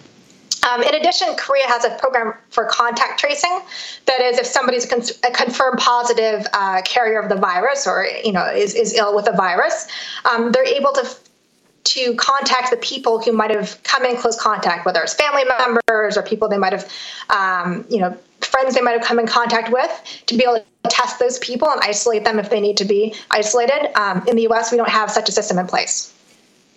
Um, 0.68 0.84
in 0.84 0.96
addition, 0.96 1.28
Korea 1.38 1.66
has 1.68 1.86
a 1.86 1.92
program 1.92 2.34
for 2.50 2.66
contact 2.66 3.20
tracing. 3.20 3.62
That 4.06 4.22
is, 4.22 4.38
if 4.38 4.46
somebody's 4.46 4.86
con- 4.86 5.02
a 5.26 5.32
confirmed 5.32 5.80
positive 5.80 6.46
uh, 6.52 6.82
carrier 6.84 7.20
of 7.22 7.30
the 7.30 7.36
virus 7.36 7.88
or 7.88 8.06
you 8.24 8.32
know 8.32 8.46
is, 8.46 8.74
is 8.74 8.94
ill 8.94 9.16
with 9.16 9.26
the 9.26 9.32
virus, 9.32 9.88
um, 10.30 10.52
they're 10.52 10.66
able 10.66 10.92
to 10.94 11.08
to 11.84 12.16
contact 12.16 12.70
the 12.70 12.78
people 12.78 13.22
who 13.22 13.32
might 13.32 13.50
have 13.50 13.82
come 13.84 14.04
in 14.04 14.18
close 14.18 14.40
contact, 14.40 14.86
whether 14.86 15.02
it's 15.02 15.14
family 15.14 15.44
members 15.46 16.18
or 16.18 16.22
people 16.22 16.50
they 16.50 16.58
might 16.58 16.74
have, 16.74 16.92
um, 17.30 17.86
you 17.90 18.00
know, 18.00 18.18
friends 18.60 18.76
they 18.76 18.82
might 18.82 18.92
have 18.92 19.04
come 19.04 19.20
in 19.20 19.28
contact 19.28 19.72
with, 19.72 20.24
to 20.26 20.36
be 20.36 20.44
able 20.44 20.56
to 20.56 20.66
test 20.90 21.20
those 21.20 21.38
people 21.40 21.70
and 21.70 21.80
isolate 21.82 22.24
them 22.24 22.40
if 22.40 22.50
they 22.50 22.60
need 22.60 22.78
to 22.78 22.86
be 22.86 23.14
isolated. 23.30 23.92
Um, 24.00 24.26
in 24.28 24.36
the 24.36 24.44
U.S., 24.44 24.72
we 24.72 24.78
don't 24.78 24.90
have 24.90 25.12
such 25.12 25.30
a 25.30 25.32
system 25.32 25.60
in 25.60 25.68
place. 25.68 26.14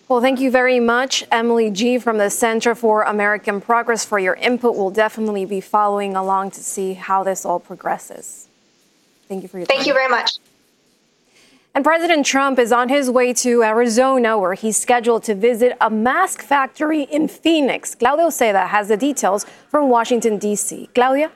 Well, 0.09 0.21
thank 0.21 0.41
you 0.41 0.51
very 0.51 0.81
much, 0.81 1.25
Emily 1.31 1.71
Gee 1.71 1.99
from 1.99 2.19
the 2.19 2.31
Center 2.31 2.75
for 2.75 3.03
American 3.05 3.61
Progress, 3.61 4.05
for 4.05 4.19
your 4.19 4.35
input. 4.35 4.75
We'll 4.75 4.91
definitely 4.91 5.45
be 5.45 5.61
following 5.61 6.17
along 6.17 6.51
to 6.53 6.61
see 6.63 6.95
how 6.95 7.23
this 7.23 7.47
all 7.47 7.61
progresses. 7.61 8.49
Thank 9.29 9.43
you 9.43 9.49
for 9.49 9.59
your 9.59 9.67
Thank 9.67 9.83
time. 9.83 9.89
you 9.89 9.95
very 9.95 10.09
much. 10.09 10.39
And 11.73 11.85
President 11.85 12.27
Trump 12.27 12.59
is 12.59 12.73
on 12.73 12.89
his 12.89 13.09
way 13.09 13.33
to 13.35 13.63
Arizona, 13.63 14.37
where 14.37 14.55
he's 14.55 14.77
scheduled 14.77 15.23
to 15.25 15.37
visit 15.37 15.77
a 15.81 15.89
mask 15.89 16.43
factory 16.43 17.05
in 17.05 17.29
Phoenix. 17.29 17.95
Claudia 17.95 18.27
Uceda 18.27 18.67
has 18.67 18.89
the 18.89 18.97
details 18.97 19.47
from 19.69 19.89
Washington, 19.89 20.37
D.C. 20.37 20.91
Claudia? 20.93 21.31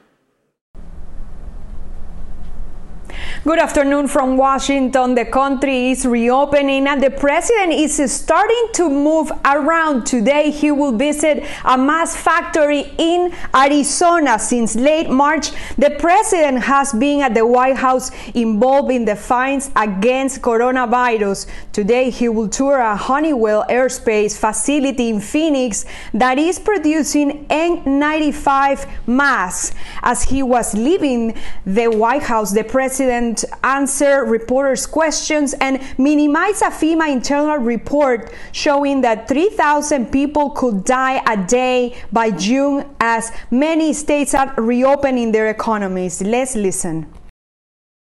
Good 3.44 3.58
afternoon 3.58 4.08
from 4.08 4.38
Washington. 4.38 5.14
The 5.14 5.26
country 5.26 5.90
is 5.90 6.06
reopening 6.06 6.86
and 6.86 7.02
the 7.02 7.10
president 7.10 7.74
is 7.74 8.00
starting 8.10 8.68
to 8.72 8.88
move 8.88 9.30
around. 9.44 10.06
Today, 10.06 10.50
he 10.50 10.70
will 10.70 10.92
visit 10.92 11.44
a 11.62 11.76
mask 11.76 12.16
factory 12.16 12.90
in 12.96 13.34
Arizona. 13.54 14.38
Since 14.38 14.76
late 14.76 15.10
March, 15.10 15.50
the 15.76 15.90
president 15.90 16.62
has 16.62 16.94
been 16.94 17.20
at 17.20 17.34
the 17.34 17.44
White 17.44 17.76
House 17.76 18.10
involved 18.34 18.90
in 18.90 19.04
the 19.04 19.14
fights 19.14 19.70
against 19.76 20.40
coronavirus. 20.40 21.46
Today, 21.70 22.08
he 22.08 22.30
will 22.30 22.48
tour 22.48 22.78
a 22.78 22.96
Honeywell 22.96 23.66
Aerospace 23.68 24.38
facility 24.38 25.10
in 25.10 25.20
Phoenix 25.20 25.84
that 26.14 26.38
is 26.38 26.58
producing 26.58 27.44
N95 27.48 28.88
masks. 29.06 29.74
As 30.02 30.22
he 30.22 30.42
was 30.42 30.72
leaving 30.72 31.36
the 31.66 31.88
White 31.88 32.22
House, 32.22 32.50
the 32.50 32.64
president 32.64 33.33
answer 33.62 34.24
reporters' 34.24 34.86
questions 34.86 35.54
and 35.54 35.80
minimize 35.98 36.60
a 36.60 36.70
FEMA 36.70 37.10
internal 37.10 37.56
report 37.56 38.30
showing 38.52 39.00
that 39.00 39.26
3,000 39.26 40.12
people 40.12 40.50
could 40.50 40.84
die 40.84 41.22
a 41.26 41.36
day 41.46 41.96
by 42.12 42.30
June 42.30 42.84
as 43.00 43.32
many 43.50 43.92
states 43.94 44.34
are 44.34 44.54
reopening 44.58 45.32
their 45.32 45.48
economies. 45.48 46.20
Let's 46.20 46.54
listen. 46.54 47.06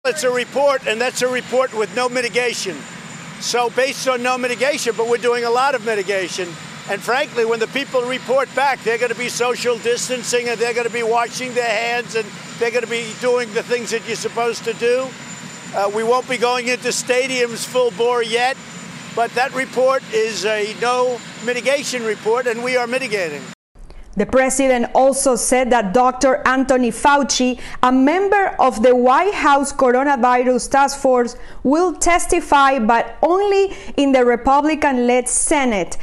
It's 0.07 0.25
a 0.25 0.31
report, 0.31 0.87
and 0.87 1.01
that's 1.01 1.23
a 1.23 1.29
report 1.29 1.73
with 1.73 1.95
no 1.97 2.09
mitigation. 2.09 2.77
So, 3.41 3.71
based 3.71 4.09
on 4.09 4.23
no 4.23 4.37
mitigation, 4.39 4.95
but 4.97 5.09
we're 5.09 5.19
doing 5.19 5.45
a 5.45 5.51
lot 5.51 5.75
of 5.75 5.85
mitigation. 5.85 6.49
And 6.91 7.03
frankly, 7.03 7.47
when 7.47 7.61
the 7.61 7.67
people 7.69 8.03
report 8.03 8.55
back, 8.55 8.83
they're 8.83 8.99
going 8.99 9.13
to 9.13 9.19
be 9.19 9.31
social 9.31 9.79
distancing 9.79 10.49
and 10.51 10.61
they're 10.61 10.75
going 10.75 10.87
to 10.87 10.93
be 10.93 11.03
washing 11.03 11.55
their 11.55 11.65
hands 11.65 12.15
and 12.15 12.27
they're 12.59 12.71
going 12.71 12.85
to 12.85 12.91
be 12.91 13.11
doing 13.21 13.53
the 13.55 13.63
things 13.63 13.91
that 13.91 14.07
you're 14.07 14.17
supposed 14.17 14.65
to 14.65 14.75
do. 14.75 15.09
Uh, 15.75 15.91
we 15.95 16.05
won't 16.05 16.29
be 16.29 16.37
going 16.37 16.69
into 16.69 16.89
stadiums 16.89 17.67
full 17.67 17.91
bore 17.93 18.23
yet, 18.23 18.57
but 19.17 19.31
that 19.33 19.55
report 19.55 20.03
is 20.13 20.45
a 20.45 20.77
no 20.81 21.19
mitigation 21.45 22.05
report, 22.05 22.47
and 22.47 22.63
we 22.63 22.77
are 22.77 22.87
mitigating. 22.87 23.43
The 24.17 24.27
president 24.27 24.93
also 24.95 25.35
said 25.35 25.71
that 25.71 25.93
Dr. 25.93 26.41
Anthony 26.47 26.93
Fauci, 26.93 27.61
a 27.83 27.91
member 27.91 28.55
of 28.61 28.81
the 28.85 28.95
White 28.95 29.35
House 29.35 29.73
coronavirus 29.73 30.71
task 30.71 31.01
force, 31.01 31.37
will 31.65 31.93
testify, 31.95 32.79
but 32.79 33.19
only 33.23 33.75
in 33.97 34.13
the 34.13 34.25
Republican 34.25 35.09
led 35.09 35.29
Senate. 35.29 35.97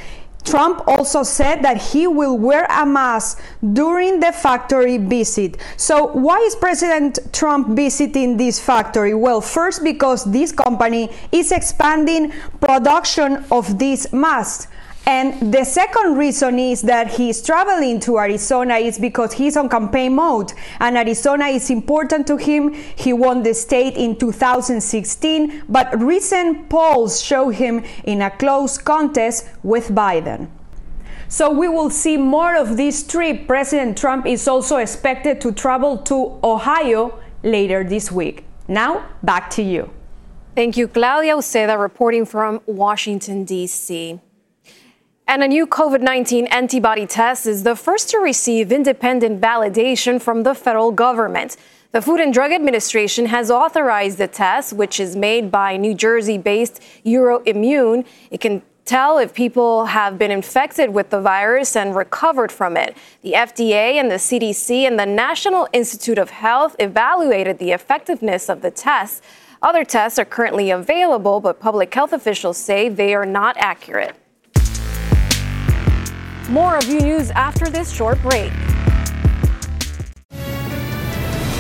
Trump 0.44 0.88
also 0.88 1.24
said 1.24 1.62
that 1.64 1.78
he 1.94 2.08
will 2.08 2.38
wear 2.38 2.66
a 2.70 2.86
mask 2.86 3.42
during 3.74 4.20
the 4.20 4.32
factory 4.32 4.98
visit. 4.98 5.58
So, 5.78 6.08
why 6.08 6.40
is 6.40 6.56
President 6.56 7.20
Trump 7.32 7.70
visiting 7.76 8.38
this 8.38 8.60
factory? 8.60 9.14
Well, 9.14 9.42
first, 9.42 9.84
because 9.84 10.30
this 10.32 10.52
company 10.52 11.10
is 11.32 11.52
expanding 11.52 12.34
production 12.60 13.46
of 13.52 13.78
these 13.78 14.12
masks. 14.12 14.68
And 15.06 15.52
the 15.52 15.64
second 15.64 16.18
reason 16.18 16.60
is 16.60 16.84
that 16.84 17.14
he's 17.14 17.42
traveling 17.42 18.00
to 18.02 18.20
Arizona 18.20 18.76
is 18.76 19.00
because 19.00 19.34
he's 19.34 19.58
on 19.58 19.68
campaign 19.68 20.16
mode 20.16 20.54
and 20.80 20.96
Arizona 20.96 21.48
is 21.48 21.70
important 21.70 22.28
to 22.28 22.38
him. 22.38 22.74
He 22.74 23.12
won 23.12 23.42
the 23.42 23.54
state 23.54 23.96
in 23.96 24.16
2016, 24.18 25.64
but 25.68 26.00
recent 26.00 26.70
polls 26.70 27.22
show 27.22 27.50
him 27.50 27.84
in 28.04 28.22
a 28.22 28.30
close 28.30 28.78
contest 28.78 29.50
with 29.64 29.90
Biden. 29.90 30.50
So 31.28 31.50
we 31.50 31.68
will 31.68 31.90
see 31.90 32.18
more 32.18 32.56
of 32.56 32.78
this 32.78 33.06
trip. 33.08 33.48
President 33.48 33.98
Trump 33.98 34.26
is 34.26 34.48
also 34.48 34.78
expected 34.78 35.42
to 35.42 35.52
travel 35.52 35.98
to 36.00 36.40
Ohio 36.44 37.20
later 37.42 37.84
this 37.84 38.12
week. 38.12 38.46
Now, 38.68 39.10
back 39.24 39.50
to 39.52 39.64
you. 39.64 39.90
Thank 40.56 40.78
you, 40.78 40.88
Claudia 40.88 41.36
Uceda, 41.36 41.80
reporting 41.80 42.26
from 42.26 42.62
Washington, 42.66 43.46
D.C. 43.46 44.20
And 45.32 45.44
a 45.44 45.48
new 45.48 45.66
COVID 45.66 46.02
19 46.02 46.48
antibody 46.48 47.06
test 47.06 47.46
is 47.46 47.64
the 47.64 47.74
first 47.74 48.10
to 48.10 48.18
receive 48.18 48.70
independent 48.70 49.40
validation 49.40 50.22
from 50.22 50.44
the 50.44 50.54
federal 50.54 50.92
government. 50.92 51.56
The 51.94 52.02
Food 52.02 52.20
and 52.20 52.34
Drug 52.34 52.52
Administration 52.52 53.28
has 53.28 53.50
authorized 53.50 54.18
the 54.18 54.28
test, 54.28 54.74
which 54.74 55.00
is 55.00 55.16
made 55.16 55.50
by 55.50 55.78
New 55.78 55.96
Jersey 55.96 56.38
based 56.38 56.82
Euroimmun. 57.06 58.06
It 58.30 58.42
can 58.42 58.62
tell 58.84 59.20
if 59.20 59.34
people 59.34 59.86
have 59.86 60.18
been 60.18 60.32
infected 60.32 60.90
with 60.90 61.12
the 61.12 61.22
virus 61.22 61.78
and 61.78 61.96
recovered 61.96 62.52
from 62.52 62.76
it. 62.76 62.98
The 63.22 63.32
FDA 63.32 63.94
and 63.94 64.12
the 64.12 64.16
CDC 64.16 64.86
and 64.86 65.00
the 65.00 65.06
National 65.06 65.66
Institute 65.72 66.18
of 66.18 66.32
Health 66.32 66.76
evaluated 66.78 67.58
the 67.58 67.72
effectiveness 67.72 68.50
of 68.50 68.62
the 68.62 68.72
test. 68.72 69.24
Other 69.62 69.86
tests 69.86 70.20
are 70.20 70.26
currently 70.26 70.72
available, 70.72 71.40
but 71.40 71.62
public 71.62 71.94
health 71.94 72.12
officials 72.12 72.58
say 72.58 72.90
they 72.90 73.16
are 73.16 73.26
not 73.26 73.56
accurate. 73.58 74.21
More 76.52 76.78
of 76.78 76.84
U 76.90 77.00
News 77.00 77.32
after 77.32 77.70
this 77.70 77.90
short 77.90 78.22
break. 78.22 78.52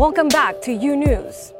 Welcome 0.00 0.28
back 0.28 0.62
to 0.62 0.72
U 0.72 0.96
News. 0.96 1.52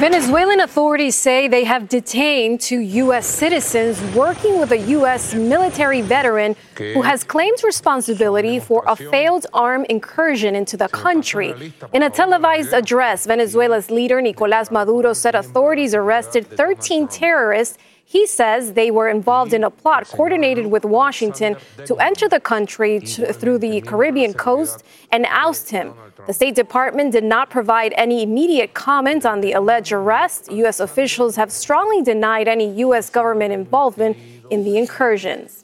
Venezuelan 0.00 0.58
authorities 0.58 1.14
say 1.14 1.46
they 1.46 1.62
have 1.62 1.88
detained 1.88 2.60
two 2.60 2.80
U.S. 3.04 3.24
citizens 3.24 4.02
working 4.16 4.58
with 4.58 4.72
a 4.72 4.78
U.S. 4.96 5.32
military 5.32 6.00
veteran 6.00 6.56
who 6.76 7.02
has 7.02 7.22
claimed 7.22 7.62
responsibility 7.62 8.58
for 8.58 8.82
a 8.88 8.96
failed 8.96 9.46
armed 9.54 9.86
incursion 9.90 10.56
into 10.56 10.76
the 10.76 10.88
country. 10.88 11.72
In 11.92 12.02
a 12.02 12.10
televised 12.10 12.72
address, 12.72 13.26
Venezuela's 13.26 13.88
leader 13.88 14.20
Nicolas 14.20 14.72
Maduro 14.72 15.12
said 15.12 15.36
authorities 15.36 15.94
arrested 15.94 16.48
13 16.48 17.06
terrorists 17.06 17.78
he 18.04 18.26
says 18.26 18.74
they 18.74 18.90
were 18.90 19.08
involved 19.08 19.54
in 19.54 19.64
a 19.64 19.70
plot 19.70 20.04
mm-hmm. 20.04 20.16
coordinated 20.16 20.66
with 20.66 20.84
Washington 20.84 21.56
to 21.86 21.96
enter 21.96 22.28
the 22.28 22.40
country 22.40 23.00
to, 23.00 23.32
through 23.32 23.58
the 23.58 23.80
Caribbean 23.80 24.34
coast 24.34 24.84
and 25.10 25.26
oust 25.30 25.70
him. 25.70 25.94
The 26.26 26.32
State 26.32 26.54
Department 26.54 27.12
did 27.12 27.24
not 27.24 27.50
provide 27.50 27.94
any 27.96 28.22
immediate 28.22 28.74
comment 28.74 29.24
on 29.26 29.40
the 29.40 29.52
alleged 29.52 29.92
arrest. 29.92 30.52
U.S. 30.52 30.78
officials 30.78 31.36
have 31.36 31.50
strongly 31.50 32.02
denied 32.02 32.48
any 32.48 32.70
U.S. 32.86 33.10
government 33.10 33.52
involvement 33.52 34.16
in 34.50 34.62
the 34.64 34.76
incursions. 34.78 35.61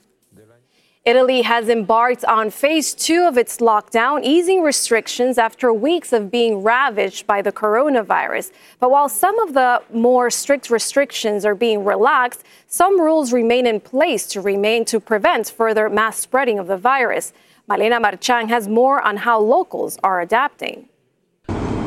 Italy 1.09 1.41
has 1.41 1.71
embarked 1.71 2.23
on 2.27 2.51
phase 2.51 2.93
two 2.93 3.23
of 3.27 3.39
its 3.39 3.57
lockdown, 3.69 4.23
easing 4.23 4.61
restrictions 4.61 5.39
after 5.39 5.73
weeks 5.73 6.13
of 6.13 6.31
being 6.31 6.63
ravaged 6.63 7.27
by 7.27 7.41
the 7.41 7.51
coronavirus. 7.51 8.53
But 8.79 8.91
while 8.91 9.09
some 9.09 9.39
of 9.39 9.55
the 9.55 9.83
more 9.91 10.29
strict 10.29 10.69
restrictions 10.69 11.47
are 11.47 11.55
being 11.55 11.83
relaxed, 11.83 12.45
some 12.67 13.01
rules 13.01 13.33
remain 13.33 13.67
in 13.67 13.81
place 13.81 14.27
to 14.27 14.43
remain 14.43 14.85
to 14.85 15.01
prevent 15.01 15.49
further 15.49 15.89
mass 15.89 16.19
spreading 16.19 16.59
of 16.59 16.67
the 16.67 16.77
virus. 16.77 17.33
Malena 17.67 17.99
Marchan 17.99 18.51
has 18.51 18.69
more 18.69 19.01
on 19.01 19.17
how 19.17 19.41
locals 19.41 19.97
are 20.03 20.21
adapting. 20.21 20.91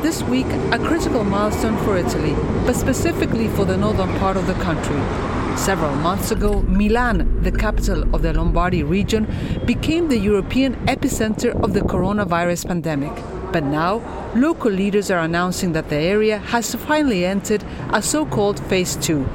This 0.02 0.24
week, 0.24 0.50
a 0.72 0.80
critical 0.80 1.22
milestone 1.22 1.78
for 1.84 1.96
Italy, 1.96 2.34
but 2.66 2.74
specifically 2.74 3.46
for 3.46 3.64
the 3.64 3.76
northern 3.76 4.18
part 4.18 4.36
of 4.36 4.48
the 4.48 4.54
country. 4.54 5.31
Several 5.56 5.94
months 5.96 6.30
ago, 6.32 6.62
Milan, 6.62 7.42
the 7.42 7.52
capital 7.52 8.02
of 8.14 8.22
the 8.22 8.32
Lombardy 8.32 8.82
region, 8.82 9.26
became 9.64 10.08
the 10.08 10.18
European 10.18 10.74
epicenter 10.86 11.54
of 11.62 11.72
the 11.72 11.80
coronavirus 11.80 12.66
pandemic. 12.66 13.12
But 13.52 13.64
now, 13.64 14.02
local 14.34 14.70
leaders 14.70 15.10
are 15.10 15.20
announcing 15.20 15.72
that 15.72 15.88
the 15.88 15.96
area 15.96 16.38
has 16.38 16.74
finally 16.74 17.24
entered 17.24 17.62
a 17.90 18.02
so 18.02 18.26
called 18.26 18.58
phase 18.66 18.96
two, 18.96 19.28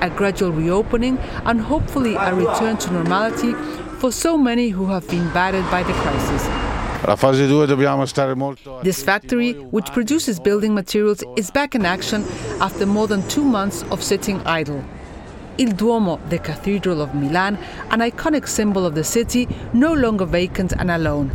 a 0.00 0.08
gradual 0.08 0.52
reopening 0.52 1.18
and 1.44 1.60
hopefully 1.60 2.14
a 2.14 2.34
return 2.34 2.76
to 2.78 2.92
normality 2.92 3.52
for 3.98 4.10
so 4.12 4.38
many 4.38 4.68
who 4.70 4.86
have 4.86 5.06
been 5.08 5.28
battered 5.32 5.68
by 5.70 5.82
the 5.82 5.92
crisis. 5.92 6.48
This 8.82 9.02
factory, 9.02 9.52
which 9.52 9.92
produces 9.92 10.40
building 10.40 10.74
materials, 10.74 11.22
is 11.36 11.50
back 11.50 11.74
in 11.74 11.84
action 11.84 12.24
after 12.60 12.86
more 12.86 13.06
than 13.06 13.26
two 13.28 13.44
months 13.44 13.82
of 13.90 14.02
sitting 14.02 14.40
idle. 14.46 14.82
Il 15.56 15.72
Duomo, 15.72 16.18
the 16.30 16.38
Cathedral 16.38 17.00
of 17.00 17.14
Milan, 17.14 17.58
an 17.90 18.00
iconic 18.00 18.48
symbol 18.48 18.84
of 18.84 18.94
the 18.94 19.04
city, 19.04 19.48
no 19.72 19.92
longer 19.92 20.24
vacant 20.24 20.72
and 20.72 20.90
alone. 20.90 21.30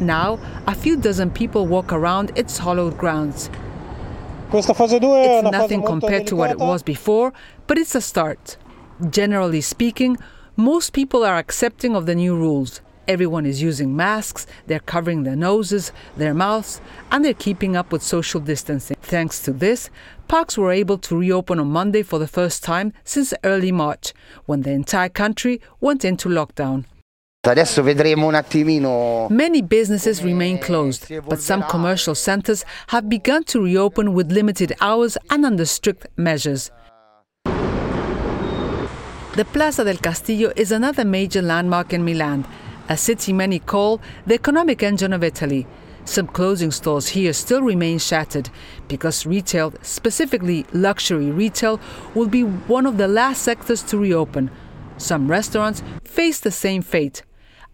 Now, 0.00 0.38
a 0.66 0.74
few 0.74 0.96
dozen 0.96 1.30
people 1.30 1.66
walk 1.66 1.92
around 1.92 2.32
its 2.36 2.58
hallowed 2.58 2.96
grounds. 2.96 3.50
It's 4.52 5.50
nothing 5.52 5.82
compared 5.82 6.26
to 6.28 6.36
what 6.36 6.50
it 6.50 6.58
was 6.58 6.82
before, 6.82 7.32
but 7.66 7.76
it's 7.76 7.94
a 7.94 8.00
start. 8.00 8.56
Generally 9.10 9.60
speaking, 9.60 10.16
most 10.56 10.92
people 10.92 11.24
are 11.24 11.36
accepting 11.36 11.94
of 11.94 12.06
the 12.06 12.14
new 12.14 12.34
rules. 12.34 12.80
Everyone 13.08 13.46
is 13.46 13.62
using 13.62 13.96
masks, 13.96 14.46
they're 14.66 14.80
covering 14.80 15.22
their 15.22 15.34
noses, 15.34 15.92
their 16.18 16.34
mouths, 16.34 16.82
and 17.10 17.24
they're 17.24 17.32
keeping 17.32 17.74
up 17.74 17.90
with 17.90 18.02
social 18.02 18.38
distancing. 18.38 18.98
Thanks 19.00 19.40
to 19.44 19.52
this, 19.52 19.88
parks 20.28 20.58
were 20.58 20.70
able 20.70 20.98
to 20.98 21.16
reopen 21.16 21.58
on 21.58 21.68
Monday 21.68 22.02
for 22.02 22.18
the 22.18 22.28
first 22.28 22.62
time 22.62 22.92
since 23.04 23.32
early 23.44 23.72
March, 23.72 24.12
when 24.44 24.60
the 24.60 24.72
entire 24.72 25.08
country 25.08 25.62
went 25.80 26.04
into 26.04 26.28
lockdown. 26.28 26.84
Many 29.30 29.62
businesses 29.62 30.22
remain 30.22 30.58
closed, 30.58 31.10
but 31.26 31.40
some 31.40 31.62
commercial 31.62 32.14
centers 32.14 32.66
have 32.88 33.08
begun 33.08 33.44
to 33.44 33.62
reopen 33.62 34.12
with 34.12 34.30
limited 34.30 34.74
hours 34.82 35.16
and 35.30 35.46
under 35.46 35.64
strict 35.64 36.08
measures. 36.18 36.70
The 37.44 39.46
Plaza 39.50 39.84
del 39.84 39.96
Castillo 39.96 40.52
is 40.56 40.72
another 40.72 41.06
major 41.06 41.40
landmark 41.40 41.94
in 41.94 42.04
Milan, 42.04 42.44
a 42.88 42.96
city 42.96 43.32
many 43.32 43.58
call 43.58 44.00
the 44.26 44.34
economic 44.34 44.82
engine 44.82 45.12
of 45.12 45.22
Italy. 45.22 45.66
Some 46.04 46.26
clothing 46.26 46.70
stores 46.70 47.08
here 47.08 47.32
still 47.34 47.62
remain 47.62 47.98
shattered 47.98 48.48
because 48.88 49.26
retail, 49.26 49.74
specifically 49.82 50.64
luxury 50.72 51.30
retail, 51.30 51.80
will 52.14 52.28
be 52.28 52.42
one 52.42 52.86
of 52.86 52.96
the 52.96 53.08
last 53.08 53.42
sectors 53.42 53.82
to 53.84 53.98
reopen. 53.98 54.50
Some 54.96 55.30
restaurants 55.30 55.82
face 56.04 56.40
the 56.40 56.50
same 56.50 56.82
fate. 56.82 57.22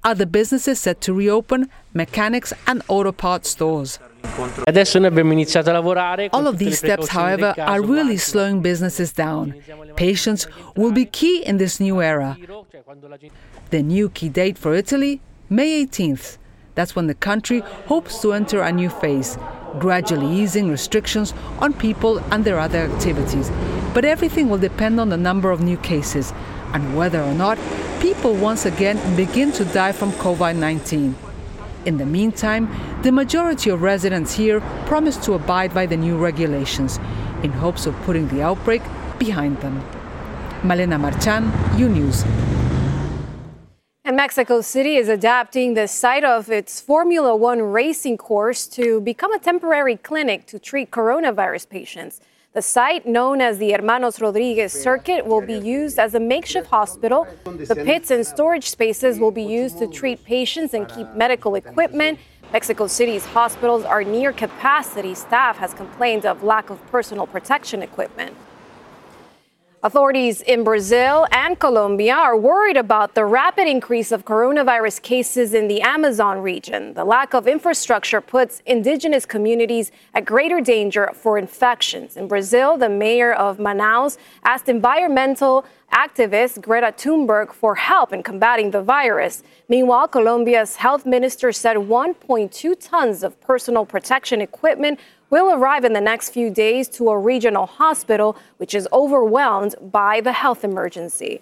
Other 0.02 0.26
businesses 0.26 0.80
set 0.80 1.00
to 1.02 1.14
reopen, 1.14 1.70
mechanics 1.92 2.52
and 2.66 2.82
auto 2.88 3.12
parts 3.12 3.50
stores. 3.50 3.98
All 6.32 6.46
of 6.46 6.58
these 6.58 6.78
steps, 6.78 7.08
however, 7.08 7.54
are 7.58 7.82
really 7.82 8.16
slowing 8.16 8.60
businesses 8.62 9.12
down. 9.12 9.54
Patience 9.96 10.46
will 10.76 10.92
be 10.92 11.04
key 11.04 11.42
in 11.44 11.58
this 11.58 11.80
new 11.80 12.02
era. 12.02 12.36
The 13.70 13.82
new 13.82 14.08
key 14.08 14.28
date 14.28 14.58
for 14.58 14.74
Italy, 14.74 15.20
May 15.48 15.84
18th. 15.86 16.38
That's 16.74 16.96
when 16.96 17.06
the 17.06 17.14
country 17.14 17.60
hopes 17.86 18.20
to 18.22 18.32
enter 18.32 18.60
a 18.62 18.72
new 18.72 18.90
phase, 18.90 19.38
gradually 19.78 20.26
easing 20.42 20.68
restrictions 20.68 21.32
on 21.60 21.72
people 21.72 22.18
and 22.32 22.44
their 22.44 22.58
other 22.58 22.78
activities. 22.78 23.50
But 23.94 24.04
everything 24.04 24.48
will 24.48 24.58
depend 24.58 24.98
on 24.98 25.08
the 25.08 25.16
number 25.16 25.50
of 25.52 25.60
new 25.60 25.76
cases 25.76 26.32
and 26.72 26.96
whether 26.96 27.22
or 27.22 27.34
not 27.34 27.58
people 28.00 28.34
once 28.34 28.66
again 28.66 28.98
begin 29.16 29.52
to 29.52 29.64
die 29.66 29.92
from 29.92 30.10
COVID 30.12 30.56
19. 30.56 31.14
In 31.84 31.98
the 31.98 32.06
meantime, 32.06 32.68
the 33.02 33.12
majority 33.12 33.68
of 33.68 33.82
residents 33.82 34.32
here 34.32 34.60
promise 34.86 35.18
to 35.26 35.34
abide 35.34 35.74
by 35.74 35.84
the 35.84 35.96
new 35.96 36.16
regulations 36.16 36.98
in 37.42 37.52
hopes 37.52 37.84
of 37.84 37.94
putting 38.02 38.26
the 38.28 38.40
outbreak 38.40 38.82
behind 39.18 39.60
them. 39.60 39.84
Malena 40.62 40.98
Marchan, 40.98 41.52
U 41.78 41.88
News. 41.90 42.24
And 44.06 44.16
Mexico 44.16 44.62
City 44.62 44.96
is 44.96 45.08
adapting 45.08 45.74
the 45.74 45.86
site 45.86 46.24
of 46.24 46.50
its 46.50 46.80
Formula 46.80 47.36
One 47.36 47.60
racing 47.60 48.16
course 48.16 48.66
to 48.68 49.02
become 49.02 49.32
a 49.34 49.38
temporary 49.38 49.96
clinic 49.96 50.46
to 50.46 50.58
treat 50.58 50.90
coronavirus 50.90 51.68
patients. 51.68 52.20
The 52.54 52.62
site, 52.62 53.04
known 53.04 53.40
as 53.40 53.58
the 53.58 53.72
Hermanos 53.72 54.20
Rodriguez 54.20 54.72
Circuit, 54.72 55.26
will 55.26 55.40
be 55.40 55.54
used 55.54 55.98
as 55.98 56.14
a 56.14 56.20
makeshift 56.20 56.68
hospital. 56.68 57.26
The 57.44 57.74
pits 57.74 58.12
and 58.12 58.24
storage 58.24 58.70
spaces 58.70 59.18
will 59.18 59.32
be 59.32 59.42
used 59.42 59.76
to 59.78 59.88
treat 59.88 60.22
patients 60.22 60.72
and 60.72 60.88
keep 60.88 61.12
medical 61.16 61.56
equipment. 61.56 62.20
Mexico 62.52 62.86
City's 62.86 63.26
hospitals 63.26 63.82
are 63.82 64.04
near 64.04 64.32
capacity. 64.32 65.16
Staff 65.16 65.56
has 65.56 65.74
complained 65.74 66.24
of 66.24 66.44
lack 66.44 66.70
of 66.70 66.80
personal 66.92 67.26
protection 67.26 67.82
equipment. 67.82 68.36
Authorities 69.84 70.40
in 70.40 70.64
Brazil 70.64 71.26
and 71.30 71.60
Colombia 71.60 72.14
are 72.14 72.38
worried 72.38 72.78
about 72.78 73.14
the 73.14 73.26
rapid 73.26 73.68
increase 73.68 74.12
of 74.12 74.24
coronavirus 74.24 75.02
cases 75.02 75.52
in 75.52 75.68
the 75.68 75.82
Amazon 75.82 76.38
region. 76.38 76.94
The 76.94 77.04
lack 77.04 77.34
of 77.34 77.46
infrastructure 77.46 78.22
puts 78.22 78.62
indigenous 78.64 79.26
communities 79.26 79.92
at 80.14 80.24
greater 80.24 80.62
danger 80.62 81.10
for 81.12 81.36
infections. 81.36 82.16
In 82.16 82.28
Brazil, 82.28 82.78
the 82.78 82.88
mayor 82.88 83.34
of 83.34 83.58
Manaus 83.58 84.16
asked 84.42 84.70
environmental 84.70 85.66
activist 85.92 86.62
Greta 86.62 86.90
Thunberg 86.96 87.52
for 87.52 87.74
help 87.74 88.14
in 88.14 88.22
combating 88.22 88.70
the 88.70 88.82
virus. 88.82 89.42
Meanwhile, 89.68 90.08
Colombia's 90.08 90.76
health 90.76 91.04
minister 91.04 91.52
said 91.52 91.76
1.2 91.76 92.74
tons 92.80 93.22
of 93.22 93.38
personal 93.42 93.84
protection 93.84 94.40
equipment 94.40 94.98
will 95.34 95.52
arrive 95.52 95.84
in 95.84 95.94
the 95.94 96.00
next 96.00 96.30
few 96.30 96.48
days 96.48 96.86
to 96.90 97.10
a 97.10 97.18
regional 97.18 97.66
hospital, 97.66 98.36
which 98.58 98.72
is 98.72 98.86
overwhelmed 98.92 99.74
by 99.80 100.20
the 100.20 100.32
health 100.32 100.62
emergency. 100.62 101.40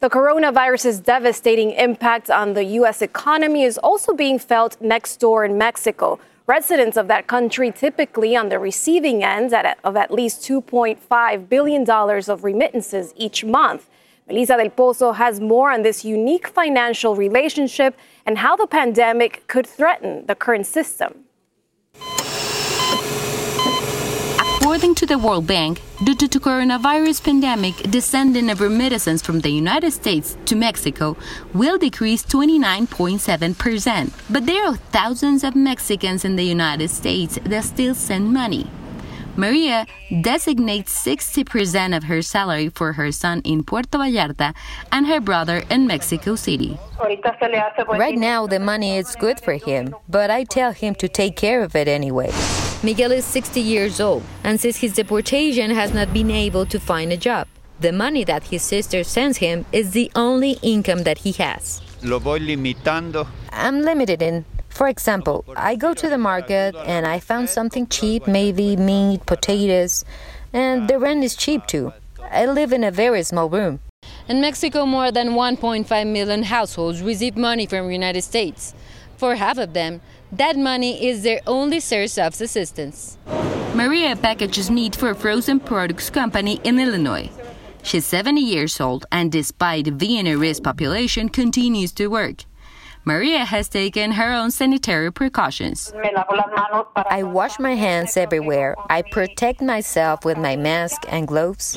The 0.00 0.10
coronavirus's 0.10 0.98
devastating 0.98 1.70
impact 1.70 2.28
on 2.28 2.54
the 2.54 2.64
U.S. 2.80 3.02
economy 3.02 3.62
is 3.62 3.78
also 3.78 4.14
being 4.14 4.40
felt 4.40 4.80
next 4.80 5.18
door 5.18 5.44
in 5.44 5.56
Mexico. 5.56 6.18
Residents 6.48 6.96
of 6.96 7.06
that 7.06 7.28
country 7.28 7.70
typically 7.70 8.34
on 8.34 8.48
the 8.48 8.58
receiving 8.58 9.22
end 9.22 9.54
of 9.84 9.96
at 9.96 10.10
least 10.10 10.42
$2.5 10.42 11.48
billion 11.48 11.88
of 11.88 12.42
remittances 12.42 13.12
each 13.16 13.44
month. 13.44 13.88
Melissa 14.26 14.56
del 14.56 14.70
Pozo 14.70 15.14
has 15.14 15.38
more 15.38 15.70
on 15.70 15.82
this 15.82 16.04
unique 16.04 16.48
financial 16.48 17.14
relationship 17.14 17.96
and 18.26 18.38
how 18.38 18.56
the 18.56 18.66
pandemic 18.66 19.46
could 19.46 19.68
threaten 19.68 20.26
the 20.26 20.34
current 20.34 20.66
system. 20.66 21.24
According 24.82 24.96
to 24.96 25.06
the 25.06 25.18
World 25.18 25.46
Bank, 25.46 25.80
due 26.02 26.16
to 26.16 26.26
the 26.26 26.40
coronavirus 26.40 27.22
pandemic, 27.22 27.76
the 27.92 28.00
sending 28.00 28.50
of 28.50 28.60
remittances 28.60 29.22
from 29.22 29.38
the 29.38 29.48
United 29.48 29.92
States 29.92 30.36
to 30.46 30.56
Mexico 30.56 31.16
will 31.54 31.78
decrease 31.78 32.24
29.7%. 32.24 34.10
But 34.28 34.44
there 34.44 34.66
are 34.66 34.74
thousands 34.90 35.44
of 35.44 35.54
Mexicans 35.54 36.24
in 36.24 36.34
the 36.34 36.42
United 36.42 36.88
States 36.88 37.38
that 37.44 37.62
still 37.62 37.94
send 37.94 38.32
money. 38.32 38.66
Maria 39.36 39.86
designates 40.20 40.90
60% 41.06 41.96
of 41.96 42.02
her 42.02 42.20
salary 42.20 42.68
for 42.68 42.94
her 42.94 43.12
son 43.12 43.40
in 43.44 43.62
Puerto 43.62 43.98
Vallarta 43.98 44.52
and 44.90 45.06
her 45.06 45.20
brother 45.20 45.62
in 45.70 45.86
Mexico 45.86 46.34
City. 46.34 46.76
Right 46.98 48.18
now, 48.18 48.48
the 48.48 48.58
money 48.58 48.96
is 48.96 49.14
good 49.14 49.38
for 49.38 49.54
him, 49.54 49.94
but 50.08 50.28
I 50.32 50.42
tell 50.42 50.72
him 50.72 50.96
to 50.96 51.06
take 51.06 51.36
care 51.36 51.62
of 51.62 51.76
it 51.76 51.86
anyway. 51.86 52.32
Miguel 52.84 53.12
is 53.12 53.24
60 53.24 53.60
years 53.60 54.00
old, 54.00 54.24
and 54.42 54.60
since 54.60 54.78
his 54.78 54.94
deportation 54.94 55.70
has 55.70 55.94
not 55.94 56.12
been 56.12 56.32
able 56.32 56.66
to 56.66 56.80
find 56.80 57.12
a 57.12 57.16
job. 57.16 57.46
The 57.78 57.92
money 57.92 58.24
that 58.24 58.42
his 58.42 58.62
sister 58.62 59.04
sends 59.04 59.38
him 59.38 59.64
is 59.70 59.92
the 59.92 60.10
only 60.16 60.58
income 60.62 61.04
that 61.04 61.18
he 61.18 61.30
has. 61.32 61.80
Lo 62.02 62.18
voy 62.18 62.40
limitando. 62.40 63.28
I'm 63.50 63.82
limited 63.82 64.20
in. 64.20 64.44
For 64.68 64.88
example, 64.88 65.44
I 65.56 65.76
go 65.76 65.94
to 65.94 66.08
the 66.08 66.18
market 66.18 66.74
and 66.84 67.06
I 67.06 67.20
found 67.20 67.48
something 67.50 67.86
cheap, 67.86 68.26
maybe 68.26 68.74
meat, 68.76 69.26
potatoes, 69.26 70.04
and 70.52 70.88
the 70.88 70.98
rent 70.98 71.22
is 71.22 71.36
cheap 71.36 71.68
too. 71.68 71.92
I 72.32 72.46
live 72.46 72.72
in 72.72 72.82
a 72.82 72.90
very 72.90 73.22
small 73.22 73.48
room. 73.48 73.78
In 74.26 74.40
Mexico, 74.40 74.86
more 74.86 75.12
than 75.12 75.34
1.5 75.34 75.86
million 76.12 76.42
households 76.42 77.00
receive 77.00 77.36
money 77.36 77.64
from 77.64 77.86
the 77.86 77.92
United 77.92 78.22
States. 78.22 78.74
For 79.16 79.36
half 79.36 79.58
of 79.58 79.72
them, 79.72 80.00
that 80.32 80.56
money 80.56 81.06
is 81.06 81.22
their 81.22 81.40
only 81.46 81.80
source 81.80 82.18
of 82.18 82.34
subsistence. 82.34 83.18
Maria 83.74 84.16
packages 84.16 84.70
meat 84.70 84.96
for 84.96 85.10
a 85.10 85.14
frozen 85.14 85.60
products 85.60 86.10
company 86.10 86.60
in 86.64 86.78
Illinois. 86.78 87.30
She's 87.82 88.06
70 88.06 88.40
years 88.40 88.80
old 88.80 89.06
and, 89.12 89.30
despite 89.30 89.98
being 89.98 90.26
a 90.26 90.36
risk 90.36 90.62
population, 90.62 91.28
continues 91.28 91.92
to 91.92 92.06
work. 92.08 92.44
Maria 93.04 93.44
has 93.44 93.68
taken 93.68 94.12
her 94.12 94.32
own 94.32 94.52
sanitary 94.52 95.10
precautions. 95.12 95.92
I 97.10 97.24
wash 97.24 97.58
my 97.58 97.74
hands 97.74 98.16
everywhere. 98.16 98.76
I 98.88 99.02
protect 99.02 99.60
myself 99.60 100.24
with 100.24 100.38
my 100.38 100.54
mask 100.54 101.02
and 101.08 101.26
gloves. 101.26 101.76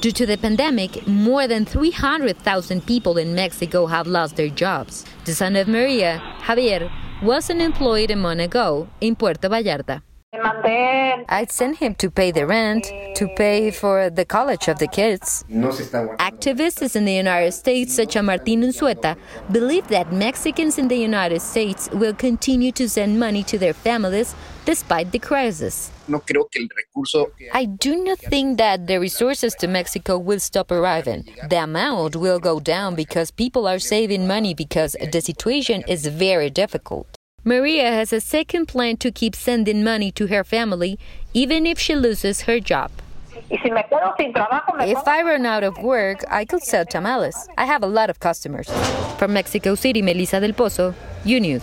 Due 0.00 0.12
to 0.12 0.24
the 0.24 0.38
pandemic, 0.38 1.06
more 1.06 1.46
than 1.46 1.66
300,000 1.66 2.86
people 2.86 3.18
in 3.18 3.34
Mexico 3.34 3.86
have 3.86 4.06
lost 4.06 4.36
their 4.36 4.48
jobs. 4.48 5.04
The 5.26 5.34
son 5.34 5.54
of 5.56 5.68
Maria, 5.68 6.22
Javier, 6.40 6.90
was 7.20 7.50
unemployed 7.50 8.12
a 8.12 8.16
month 8.16 8.40
ago 8.40 8.86
in 9.00 9.16
Puerto 9.16 9.48
Vallarta. 9.48 10.02
I'd 11.28 11.50
send 11.50 11.76
him 11.76 11.94
to 11.96 12.10
pay 12.10 12.30
the 12.30 12.46
rent, 12.46 12.90
to 13.16 13.28
pay 13.36 13.70
for 13.70 14.10
the 14.10 14.24
college 14.24 14.68
of 14.68 14.78
the 14.78 14.86
kids. 14.86 15.44
Activists 15.50 16.96
in 16.96 17.04
the 17.04 17.12
United 17.12 17.52
States, 17.52 17.94
such 17.94 18.16
as 18.16 18.24
Martin 18.24 18.62
Unzueta, 18.62 19.16
believe 19.52 19.88
that 19.88 20.12
Mexicans 20.12 20.78
in 20.78 20.88
the 20.88 20.96
United 20.96 21.40
States 21.40 21.88
will 21.92 22.14
continue 22.14 22.72
to 22.72 22.88
send 22.88 23.20
money 23.20 23.42
to 23.42 23.58
their 23.58 23.74
families 23.74 24.34
despite 24.64 25.12
the 25.12 25.18
crisis. 25.18 25.90
I 27.52 27.64
do 27.64 28.04
not 28.04 28.18
think 28.18 28.58
that 28.58 28.86
the 28.86 28.98
resources 29.00 29.54
to 29.56 29.66
Mexico 29.66 30.18
will 30.18 30.40
stop 30.40 30.70
arriving. 30.70 31.28
The 31.48 31.62
amount 31.62 32.16
will 32.16 32.38
go 32.38 32.60
down 32.60 32.94
because 32.94 33.30
people 33.30 33.68
are 33.68 33.78
saving 33.78 34.26
money 34.26 34.54
because 34.54 34.96
the 35.12 35.20
situation 35.20 35.82
is 35.88 36.06
very 36.06 36.50
difficult. 36.50 37.17
Maria 37.48 37.90
has 37.90 38.12
a 38.12 38.20
second 38.20 38.66
plan 38.66 38.98
to 38.98 39.10
keep 39.10 39.34
sending 39.34 39.82
money 39.82 40.12
to 40.12 40.26
her 40.26 40.44
family, 40.44 40.98
even 41.32 41.64
if 41.64 41.78
she 41.78 41.96
loses 41.96 42.42
her 42.42 42.60
job. 42.60 42.90
If 43.48 45.08
I 45.08 45.22
run 45.22 45.46
out 45.46 45.64
of 45.64 45.78
work, 45.78 46.22
I 46.28 46.44
could 46.44 46.62
sell 46.62 46.84
tamales. 46.84 47.48
I 47.56 47.64
have 47.64 47.82
a 47.82 47.86
lot 47.86 48.10
of 48.10 48.20
customers. 48.20 48.68
From 49.16 49.32
Mexico 49.32 49.74
City, 49.76 50.02
Melissa 50.02 50.40
del 50.40 50.52
Pozo, 50.52 50.92
U 51.24 51.40
News. 51.40 51.62